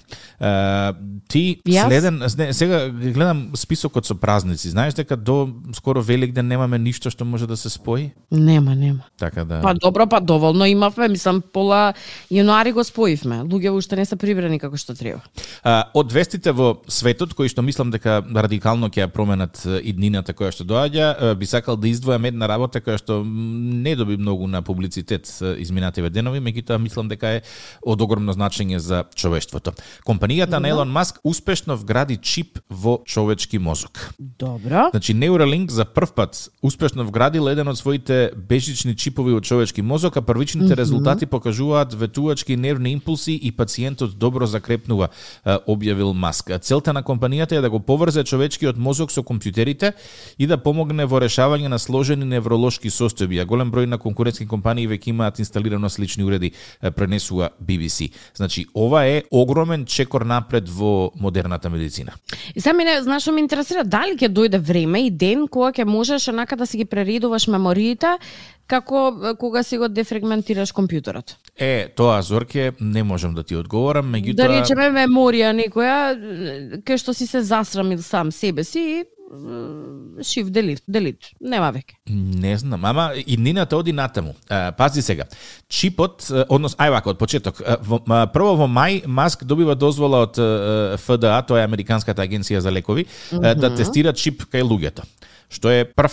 Ти 1.28 1.60
следен 1.64 2.22
не, 2.38 2.52
сега 2.52 2.88
гледам 2.88 3.50
списокот 3.54 4.06
со 4.06 4.14
празници. 4.14 4.70
Знаеш 4.70 4.94
дека 4.94 5.16
до 5.16 5.48
скоро 5.74 6.02
Великден 6.02 6.48
немаме 6.48 6.78
ништо 6.78 7.10
што 7.10 7.24
може 7.24 7.46
да 7.46 7.56
се 7.56 7.70
спои? 7.70 8.12
Нема, 8.30 8.74
нема. 8.74 9.04
Така 9.18 9.44
да 9.44 9.60
Па 9.60 9.74
добро, 9.74 10.06
па 10.06 10.20
доволно 10.20 10.64
имавме, 10.64 11.08
мислам 11.08 11.42
пола 11.52 11.94
јануари 12.32 12.72
го 12.72 12.84
споивме. 12.84 13.42
Луѓе 13.44 13.70
уште 13.70 13.96
не 13.96 14.04
се 14.04 14.16
прибрани 14.16 14.58
како 14.58 14.76
што 14.76 14.94
треба. 14.94 15.20
А, 15.62 15.90
од 15.94 16.12
вестите 16.12 16.52
во 16.52 16.80
светот, 16.88 17.34
кои 17.34 17.48
што 17.48 17.62
мислам 17.62 17.90
дека 17.90 18.22
радикално 18.22 18.88
ќе 18.88 19.04
ја 19.06 19.12
променат 19.12 19.57
е, 19.66 19.80
иднината 19.90 20.34
која 20.34 20.52
што 20.54 20.64
доаѓа, 20.68 21.34
би 21.38 21.46
сакал 21.46 21.76
да 21.76 21.88
издвојам 21.88 22.28
една 22.28 22.48
работа 22.48 22.80
која 22.80 22.98
што 22.98 23.20
не 23.24 23.96
доби 23.96 24.16
многу 24.16 24.46
на 24.46 24.62
публицитет 24.62 25.30
изминативе 25.58 26.10
денови, 26.10 26.40
меѓутоа 26.40 26.78
мислам 26.78 27.08
дека 27.08 27.38
е 27.38 27.42
од 27.82 28.00
огромно 28.02 28.32
значење 28.32 28.78
за 28.78 29.04
човештвото. 29.14 29.72
Компанијата 30.06 30.58
на 30.58 30.68
Елон 30.68 30.90
Маск 30.90 31.20
успешно 31.24 31.76
вгради 31.76 32.16
чип 32.16 32.58
во 32.70 32.98
човечки 33.06 33.58
мозок. 33.58 34.14
Добро. 34.18 34.88
Значи 34.90 35.14
Neuralink 35.14 35.70
за 35.70 35.84
прв 35.84 36.12
пат 36.12 36.50
успешно 36.62 37.04
вградил 37.04 37.48
еден 37.48 37.68
од 37.68 37.78
своите 37.78 38.30
бежични 38.36 38.96
чипови 38.96 39.32
во 39.32 39.40
човечки 39.40 39.82
мозок, 39.82 40.16
а 40.16 40.22
првичните 40.22 40.76
резултати 40.76 41.26
покажуваат 41.26 41.94
ветувачки 41.94 42.56
нервни 42.56 42.92
импулси 42.92 43.38
и 43.42 43.52
пациентот 43.52 44.18
добро 44.18 44.46
закрепнува, 44.46 45.08
објавил 45.46 46.12
Маск. 46.12 46.50
Целта 46.60 46.92
на 46.92 47.02
компанијата 47.02 47.58
е 47.58 47.60
да 47.60 47.70
го 47.70 47.80
поврзе 47.80 48.24
човечкиот 48.24 48.76
мозок 48.76 49.12
со 49.12 49.22
компјутерите 49.48 49.92
и 50.38 50.46
да 50.46 50.58
помогне 50.58 51.06
во 51.06 51.20
решавање 51.20 51.68
на 51.68 51.78
сложени 51.78 52.24
невролошки 52.24 52.90
состојби, 52.90 53.40
а 53.40 53.46
голем 53.46 53.70
број 53.70 53.86
на 53.86 53.98
конкурентски 53.98 54.46
компании 54.46 54.88
веќе 54.88 55.10
имаат 55.10 55.38
инсталирано 55.38 55.88
слични 55.88 56.24
уреди, 56.24 56.52
пренесува 56.80 57.50
BBC. 57.60 58.10
Значи, 58.34 58.66
ова 58.74 59.04
е 59.06 59.22
огромен 59.30 59.84
чекор 59.86 60.22
напред 60.22 60.68
во 60.68 61.10
модерната 61.14 61.70
медицина. 61.70 62.12
И 62.54 62.60
сега 62.60 62.72
мене, 62.72 63.02
знаеш, 63.02 63.26
ме 63.26 63.40
интересира, 63.40 63.84
дали 63.84 64.16
ќе 64.16 64.28
дојде 64.28 64.58
време 64.58 65.06
и 65.06 65.10
ден 65.10 65.48
кога 65.48 65.72
ќе 65.72 65.84
можеш 65.84 66.28
онака 66.28 66.56
да 66.56 66.66
си 66.66 66.78
ги 66.78 66.84
прередуваш 66.84 67.48
мемориите, 67.48 68.18
како 68.68 69.34
кога 69.40 69.62
си 69.62 69.78
го 69.78 69.88
дефрагментираш 69.88 70.74
компјутерот. 70.76 71.36
Е, 71.56 71.88
тоа 71.96 72.20
Зорке 72.22 72.72
не 72.80 73.02
можам 73.02 73.34
да 73.34 73.42
ти 73.42 73.56
одговорам, 73.56 74.12
меѓутоа 74.12 74.36
Да 74.36 74.48
речеме 74.52 74.90
меморија 74.92 75.54
некоја, 75.56 76.80
кај 76.84 77.00
што 77.00 77.16
си 77.16 77.26
се 77.26 77.42
засрамил 77.42 78.02
сам 78.04 78.32
себе 78.32 78.64
си 78.64 78.84
и 79.00 79.04
е, 79.28 80.24
шив 80.24 80.50
делит, 80.50 80.82
делит. 80.88 81.30
Нема 81.40 81.70
веќе. 81.72 81.96
не 82.08 82.56
знам, 82.58 82.84
ама 82.84 83.12
иднината 83.26 83.76
оди 83.76 83.92
натаму. 83.92 84.34
Пази 84.76 85.02
сега. 85.02 85.26
Чипот, 85.68 86.30
однос 86.48 86.76
ај 86.76 86.90
вака 86.90 87.10
од 87.10 87.18
почеток. 87.18 87.62
прво 88.32 88.56
во 88.56 88.66
мај 88.66 89.06
Маск 89.06 89.44
добива 89.44 89.74
дозвола 89.74 90.22
од 90.28 90.34
ФДА, 91.00 91.42
тоа 91.42 91.60
е 91.60 91.64
Американската 91.64 92.22
агенција 92.22 92.58
за 92.58 92.70
лекови, 92.70 93.06
е, 93.32 93.54
да 93.54 93.74
тестира 93.74 94.12
чип 94.12 94.42
кај 94.42 94.62
луѓето, 94.62 95.04
што 95.48 95.70
е 95.70 95.84
прв 95.84 96.12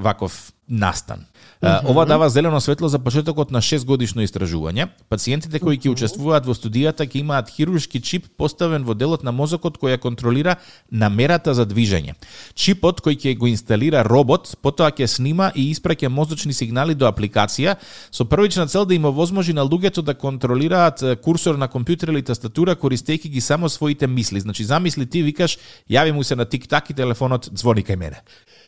ваков 0.00 0.52
настан. 0.68 1.26
Uh, 1.62 1.90
ова 1.90 2.06
дава 2.06 2.30
зелено 2.30 2.60
светло 2.60 2.88
за 2.88 2.98
почетокот 2.98 3.50
на 3.50 3.62
6 3.62 3.84
годишно 3.84 4.22
истражување. 4.22 4.88
Пациентите 5.08 5.60
кои 5.62 5.78
ќе 5.78 5.92
учествуваат 5.94 6.46
во 6.46 6.52
студијата 6.52 7.06
ќе 7.06 7.22
имаат 7.22 7.48
хируршки 7.54 8.00
чип 8.00 8.26
поставен 8.36 8.84
во 8.84 8.94
делот 8.94 9.22
на 9.24 9.32
мозокот 9.32 9.78
кој 9.78 9.94
ја 9.94 10.00
контролира 10.02 10.56
намерата 10.90 11.54
за 11.54 11.64
движење. 11.64 12.18
Чипот 12.54 13.00
кој 13.00 13.16
ќе 13.16 13.36
го 13.38 13.46
инсталира 13.46 14.02
робот, 14.04 14.56
потоа 14.62 14.90
ќе 14.90 15.06
снима 15.06 15.52
и 15.54 15.70
испраќа 15.72 16.08
мозочни 16.08 16.52
сигнали 16.52 16.94
до 16.94 17.06
апликација 17.06 17.76
со 18.10 18.24
првична 18.24 18.66
цел 18.66 18.84
да 18.84 18.94
им 18.94 19.04
овозможи 19.04 19.52
на 19.52 19.62
луѓето 19.62 20.02
да 20.02 20.14
контролираат 20.14 21.00
курсор 21.22 21.56
на 21.56 21.68
компјутер 21.68 22.10
или 22.10 22.22
тастатура 22.22 22.76
користејќи 22.76 23.30
ги 23.30 23.40
само 23.40 23.68
своите 23.68 24.06
мисли. 24.06 24.40
Значи 24.40 24.64
замисли 24.64 25.06
ти 25.06 25.22
викаш 25.22 25.58
јави 25.88 26.12
му 26.12 26.24
се 26.24 26.36
на 26.36 26.44
тик-так 26.44 26.90
и 26.90 26.94
телефонот 26.94 27.48
звони 27.54 27.82
кај 27.82 27.96
мене. 27.96 28.20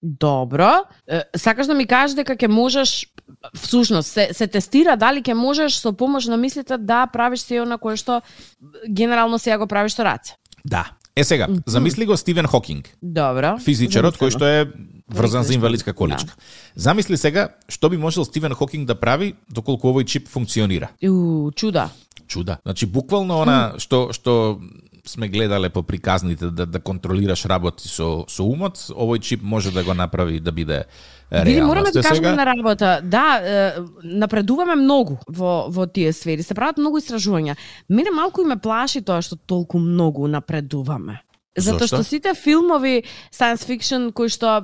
Добро. 0.07 0.85
Е, 1.09 1.23
Сакаш 1.37 1.66
да 1.66 1.75
ми 1.75 1.87
кажеш 1.87 2.14
дека 2.14 2.37
ќе 2.38 2.47
можеш 2.47 3.07
всушност 3.55 4.12
се, 4.12 4.29
се 4.33 4.47
тестира 4.47 4.95
дали 4.97 5.23
ќе 5.23 5.35
можеш 5.35 5.81
со 5.83 5.90
помош 5.92 6.31
на 6.31 6.37
мислите 6.37 6.79
да 6.79 7.07
правиш 7.11 7.42
се 7.42 7.61
она 7.61 7.79
кое 7.79 7.97
што 7.99 8.23
генерално 8.87 9.38
сега 9.38 9.59
го 9.59 9.66
правиш 9.66 9.99
со 9.99 10.05
раце. 10.07 10.38
Да. 10.64 10.92
Е 11.16 11.25
сега, 11.25 11.49
замисли 11.66 12.07
го 12.07 12.16
Стивен 12.16 12.47
Хокинг, 12.47 12.90
Добро. 13.03 13.57
физичарот 13.59 14.19
кој 14.21 14.31
што 14.31 14.45
е 14.45 14.66
врзан 15.09 15.42
за 15.42 15.55
инвалидска 15.55 15.95
количка. 15.95 16.37
Замисли 16.77 17.16
сега 17.16 17.49
што 17.69 17.88
би 17.88 17.97
можел 17.97 18.25
Стивен 18.25 18.55
Хокинг 18.55 18.87
да 18.87 18.95
прави 18.95 19.35
доколку 19.51 19.88
овој 19.88 20.05
чип 20.05 20.29
функционира. 20.29 20.90
У, 21.03 21.51
чуда. 21.51 21.90
Чуда. 22.29 22.59
Значи 22.62 22.87
буквално 22.87 23.40
она 23.40 23.75
што 23.79 24.12
што 24.12 24.61
сме 25.09 25.29
гледале 25.29 25.69
по 25.69 25.83
приказните 25.83 26.51
да 26.51 26.66
да 26.66 26.81
контролираш 26.81 27.47
работи 27.47 27.88
со 27.88 28.25
со 28.29 28.45
умот, 28.45 28.77
овој 28.90 29.21
чип 29.21 29.42
може 29.42 29.71
да 29.71 29.85
го 29.85 29.95
направи 29.95 30.40
да 30.40 30.53
биде 30.53 30.85
Види, 31.31 31.61
мораме 31.61 31.75
реалност. 31.75 31.92
да 31.92 32.03
кажеме 32.03 32.33
на 32.33 32.47
работа. 32.47 33.01
Да, 33.05 33.40
е, 33.42 33.75
напредуваме 34.03 34.75
многу 34.75 35.16
во, 35.29 35.66
во 35.69 35.87
тие 35.87 36.12
сфери. 36.12 36.42
Се 36.42 36.55
прават 36.55 36.79
многу 36.79 37.01
истражувања. 37.03 37.57
Мене 37.90 38.11
малку 38.14 38.42
и 38.42 38.47
ме 38.47 38.57
плаши 38.57 39.03
тоа 39.03 39.23
што 39.23 39.37
толку 39.37 39.79
многу 39.79 40.29
напредуваме. 40.31 41.21
Затоа 41.57 41.87
Зошто? 41.87 42.03
што 42.03 42.05
сите 42.05 42.35
филмови 42.35 43.05
science 43.33 43.64
fiction 43.64 44.12
кои 44.12 44.29
што 44.29 44.61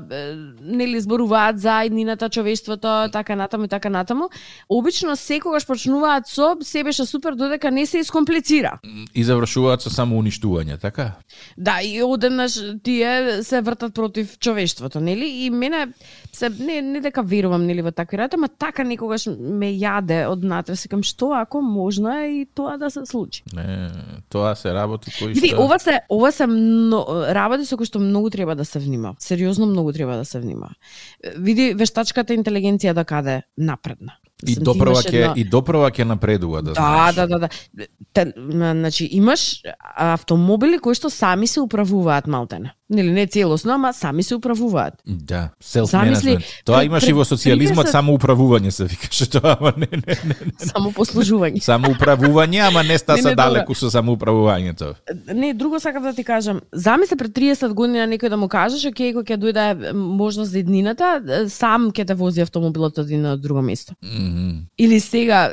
нели 0.60 1.00
зборуваат 1.00 1.58
за 1.58 1.82
иднината, 1.88 2.28
човештвото, 2.28 3.08
така 3.12 3.36
натаму 3.36 3.64
и 3.64 3.68
така 3.68 3.88
натаму, 3.88 4.28
обично 4.68 5.16
секогаш 5.16 5.66
почнуваат 5.66 6.28
со 6.28 6.56
се 6.60 6.84
беше 6.84 7.06
супер 7.06 7.34
додека 7.34 7.70
не 7.70 7.86
се 7.86 7.98
искомплицира. 7.98 8.78
И 9.14 9.24
завршуваат 9.24 9.82
со 9.82 9.90
само 9.90 10.20
уништување, 10.20 10.78
така? 10.80 11.12
Да, 11.56 11.80
и 11.82 12.02
одеднаш 12.02 12.60
тие 12.82 13.42
се 13.42 13.60
вртат 13.60 13.94
против 13.94 14.38
човештвото, 14.38 15.00
нели? 15.00 15.46
И 15.46 15.50
мене 15.50 15.88
се 16.32 16.48
не 16.48 16.82
не 16.82 17.00
дека 17.00 17.22
верувам 17.22 17.66
нели 17.66 17.82
во 17.82 17.90
такви 17.92 18.18
работи, 18.18 18.36
ама 18.36 18.48
така 18.48 18.84
некогаш 18.84 19.26
ме 19.38 19.72
јаде 19.72 20.26
од 20.28 20.44
натре, 20.44 20.76
секам 20.76 21.02
што 21.02 21.32
ако 21.32 21.62
можно 21.62 22.12
е 22.20 22.42
и 22.42 22.46
тоа 22.46 22.76
да 22.76 22.90
се 22.90 23.06
случи. 23.06 23.42
Не, 23.54 23.90
тоа 24.28 24.54
се 24.56 24.74
работи 24.74 25.12
кои 25.18 25.32
Види, 25.32 25.54
што... 25.54 25.64
ова 25.64 25.78
се 25.78 26.00
ова 26.08 26.32
се 26.32 26.46
мно, 26.82 27.06
работи 27.30 27.64
со 27.64 27.76
кои 27.78 27.86
што 27.86 28.02
многу 28.02 28.30
треба 28.30 28.54
да 28.58 28.64
се 28.64 28.78
внима. 28.78 29.14
Сериозно 29.18 29.66
многу 29.66 29.92
треба 29.92 30.16
да 30.16 30.24
се 30.24 30.40
внима. 30.40 30.74
Види 31.38 31.72
вештачката 31.78 32.34
интелигенција 32.34 32.92
до 32.94 33.04
каде 33.04 33.42
напредна. 33.56 34.18
И 34.42 34.56
допрва 34.58 34.98
ќе 34.98 35.14
едно- 35.14 35.36
и 35.38 35.44
допрва 35.44 35.90
ќе 35.90 36.04
напредува, 36.04 36.62
да 36.62 36.72
Да, 36.74 36.74
знаеш. 36.74 37.14
да, 37.14 37.26
да, 37.26 37.38
да. 37.38 37.48
Те, 38.12 38.32
м, 38.36 38.50
значи 38.74 39.08
имаш 39.12 39.62
автомобили 39.96 40.78
кои 40.78 40.94
што 40.94 41.10
сами 41.10 41.46
се 41.46 41.60
управуваат 41.62 42.26
малтене. 42.26 42.74
Нели 42.92 43.10
не 43.10 43.26
целосно, 43.26 43.72
ама 43.72 43.92
сами 43.92 44.22
се 44.22 44.34
управуваат. 44.34 44.94
Да, 45.06 45.48
self 45.64 45.84
Замисли, 45.84 46.30
management. 46.30 46.64
Тоа 46.64 46.76
пред- 46.76 46.86
имаш 46.86 47.08
и 47.08 47.12
во 47.12 47.24
социјализмот 47.24 47.86
30 47.86 47.90
само 47.90 48.12
управување 48.12 48.70
се 48.70 48.84
викаше 48.84 49.30
тоа, 49.30 49.56
ама 49.60 49.72
не, 49.76 49.88
не, 49.92 50.16
не. 50.24 50.34
Само 50.58 50.92
послужување. 50.92 51.60
Само 51.60 51.88
управување, 51.88 52.60
ама 52.68 52.82
не 52.82 52.98
ста 52.98 53.16
Не, 53.16 53.22
се 53.22 53.28
не, 53.28 53.34
далеку 53.34 53.74
со 53.74 53.90
само 53.90 54.12
управувањето. 54.16 54.94
Не, 55.26 55.54
друго 55.54 55.80
сакам 55.80 56.02
да 56.02 56.12
ти 56.12 56.24
кажам. 56.24 56.60
Замисли 56.72 57.16
пред 57.16 57.32
30 57.32 57.72
години 57.72 57.98
на 57.98 58.06
некој 58.06 58.28
да 58.28 58.36
му 58.36 58.48
кажеш, 58.48 58.84
окей, 58.86 59.12
кога 59.12 59.24
ќе 59.24 59.38
дојде 59.38 59.92
можност 59.92 60.52
за 60.52 60.58
еднината, 60.58 61.22
сам 61.48 61.90
ќе 61.92 62.06
те 62.06 62.14
вози 62.14 62.42
автомобилот 62.42 62.98
од 62.98 63.10
едно 63.10 63.36
друго 63.36 63.62
место. 63.62 63.94
Мгм. 64.04 64.68
Или 64.78 65.00
сега, 65.00 65.50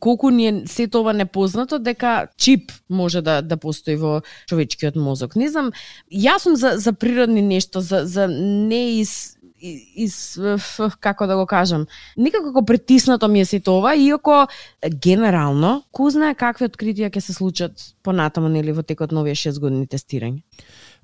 колку 0.00 0.30
ни 0.30 0.46
е 0.48 0.62
се 0.66 0.86
тоа 0.88 1.12
непознато 1.12 1.78
дека 1.78 2.26
чип 2.36 2.72
може 2.88 3.22
да 3.22 3.40
да 3.42 3.56
постои 3.56 3.96
во 3.96 4.20
човечкиот 4.48 4.96
мозок. 4.96 5.36
Не 5.36 5.48
знам, 5.48 5.72
јас 6.12 6.44
сум 6.44 6.56
за 6.56 6.73
за 6.78 6.92
природни 6.92 7.42
нешто, 7.42 7.80
за 7.80 8.02
за 8.04 8.28
не 8.28 9.00
из 9.00 9.34
из 9.64 10.38
како 11.00 11.26
да 11.26 11.36
го 11.36 11.46
кажам, 11.46 11.86
никако 12.16 12.50
како 12.52 12.64
притиснато 12.64 13.28
ми 13.28 13.40
е 13.40 13.44
се 13.44 13.60
тоа, 13.60 13.94
иако 13.96 14.46
генерално, 15.00 15.82
ку 15.92 16.10
знае 16.10 16.34
какви 16.36 16.68
откритија 16.68 17.08
ќе 17.08 17.20
се 17.24 17.32
случат 17.32 17.72
понатаму 18.02 18.48
нели 18.52 18.72
во 18.76 18.82
текот 18.82 19.12
на 19.12 19.22
овие 19.22 19.34
6 19.34 19.60
години 19.60 19.86
тестирање. 19.86 20.42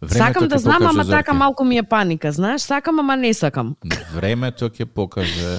Времето 0.00 0.18
сакам 0.18 0.48
да 0.48 0.58
знам, 0.58 0.86
ама 0.86 1.04
така 1.08 1.32
малку 1.32 1.64
ми 1.64 1.78
е 1.78 1.82
паника, 1.82 2.32
знаеш, 2.32 2.62
сакам, 2.62 3.00
ама 3.00 3.16
не 3.16 3.34
сакам. 3.34 3.76
Времето 4.14 4.68
ќе 4.68 4.84
покаже 4.84 5.58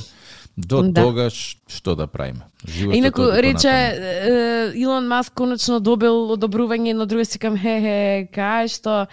до 0.57 0.81
Да. 0.81 1.01
тогаш 1.03 1.57
што 1.67 1.95
да 1.95 2.07
правиме. 2.07 2.45
Животот 2.67 2.97
Инаку 2.97 3.21
рече 3.31 3.69
е, 3.69 4.71
Илон 4.75 5.07
Маск 5.07 5.33
конечно 5.33 5.79
добил 5.79 6.35
одобрување 6.35 6.93
на 6.93 7.05
друга 7.05 7.25
си 7.25 7.39
кам 7.39 7.57
хе 7.57 7.79
хе 7.81 7.97
кај 8.35 8.67
што 8.67 9.07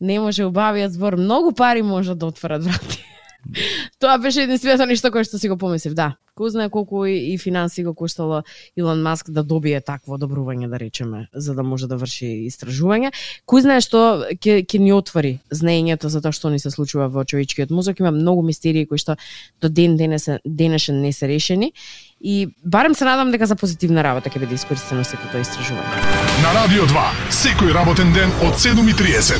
не 0.00 0.20
може 0.20 0.44
убавиот 0.44 0.92
збор 0.92 1.16
многу 1.16 1.52
пари 1.52 1.82
може 1.82 2.14
да 2.14 2.26
отворат 2.26 2.64
врати. 2.64 3.04
Тоа 4.00 4.18
беше 4.18 4.44
единственото 4.44 4.86
нешто 4.86 5.10
кое 5.12 5.24
што 5.24 5.38
си 5.38 5.48
го 5.48 5.56
помислив, 5.60 5.94
да. 5.94 6.14
Кој 6.34 6.50
знае 6.50 6.70
колку 6.70 7.04
и, 7.06 7.14
и 7.30 7.38
финанси 7.38 7.84
го 7.86 7.94
коштало 7.94 8.42
Илон 8.76 9.02
Маск 9.02 9.30
да 9.30 9.44
добие 9.46 9.78
такво 9.80 10.16
одобрување, 10.18 10.66
да 10.68 10.80
речеме, 10.82 11.28
за 11.32 11.54
да 11.54 11.62
може 11.62 11.86
да 11.86 11.94
врши 11.96 12.48
истражување. 12.50 13.12
Кој 13.46 13.62
знае 13.62 13.84
што 13.84 14.26
ќе 14.34 14.64
ќе 14.66 14.80
ни 14.82 14.90
отвори 14.92 15.38
знаењето 15.54 16.10
за 16.10 16.22
тоа 16.24 16.34
што 16.34 16.50
ни 16.50 16.58
се 16.58 16.74
случува 16.74 17.06
во 17.08 17.22
човечкиот 17.22 17.70
мозок. 17.70 18.02
Има 18.02 18.10
многу 18.10 18.42
мистерии 18.42 18.86
кои 18.86 18.98
што 18.98 19.14
до 19.62 19.70
ден 19.70 19.96
денес 19.96 20.26
денешен 20.44 21.00
не 21.00 21.12
се 21.12 21.28
решени 21.30 21.72
и 22.20 22.48
барем 22.64 22.94
се 22.94 23.04
надам 23.04 23.30
дека 23.30 23.46
за 23.46 23.54
позитивна 23.54 24.02
работа 24.02 24.30
ќе 24.30 24.42
биде 24.42 24.58
искористено 24.58 25.04
сето 25.04 25.28
тоа 25.30 25.44
истражување. 25.44 26.02
На 26.42 26.54
Радио 26.56 26.88
2, 26.90 27.04
секој 27.30 27.74
работен 27.76 28.10
ден 28.16 28.34
од 28.42 28.58
7.30. 28.58 29.38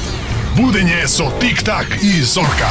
Будење 0.55 1.09
со 1.11 1.33
Тик-так 1.43 1.99
и 2.03 2.21
Зорка. 2.23 2.71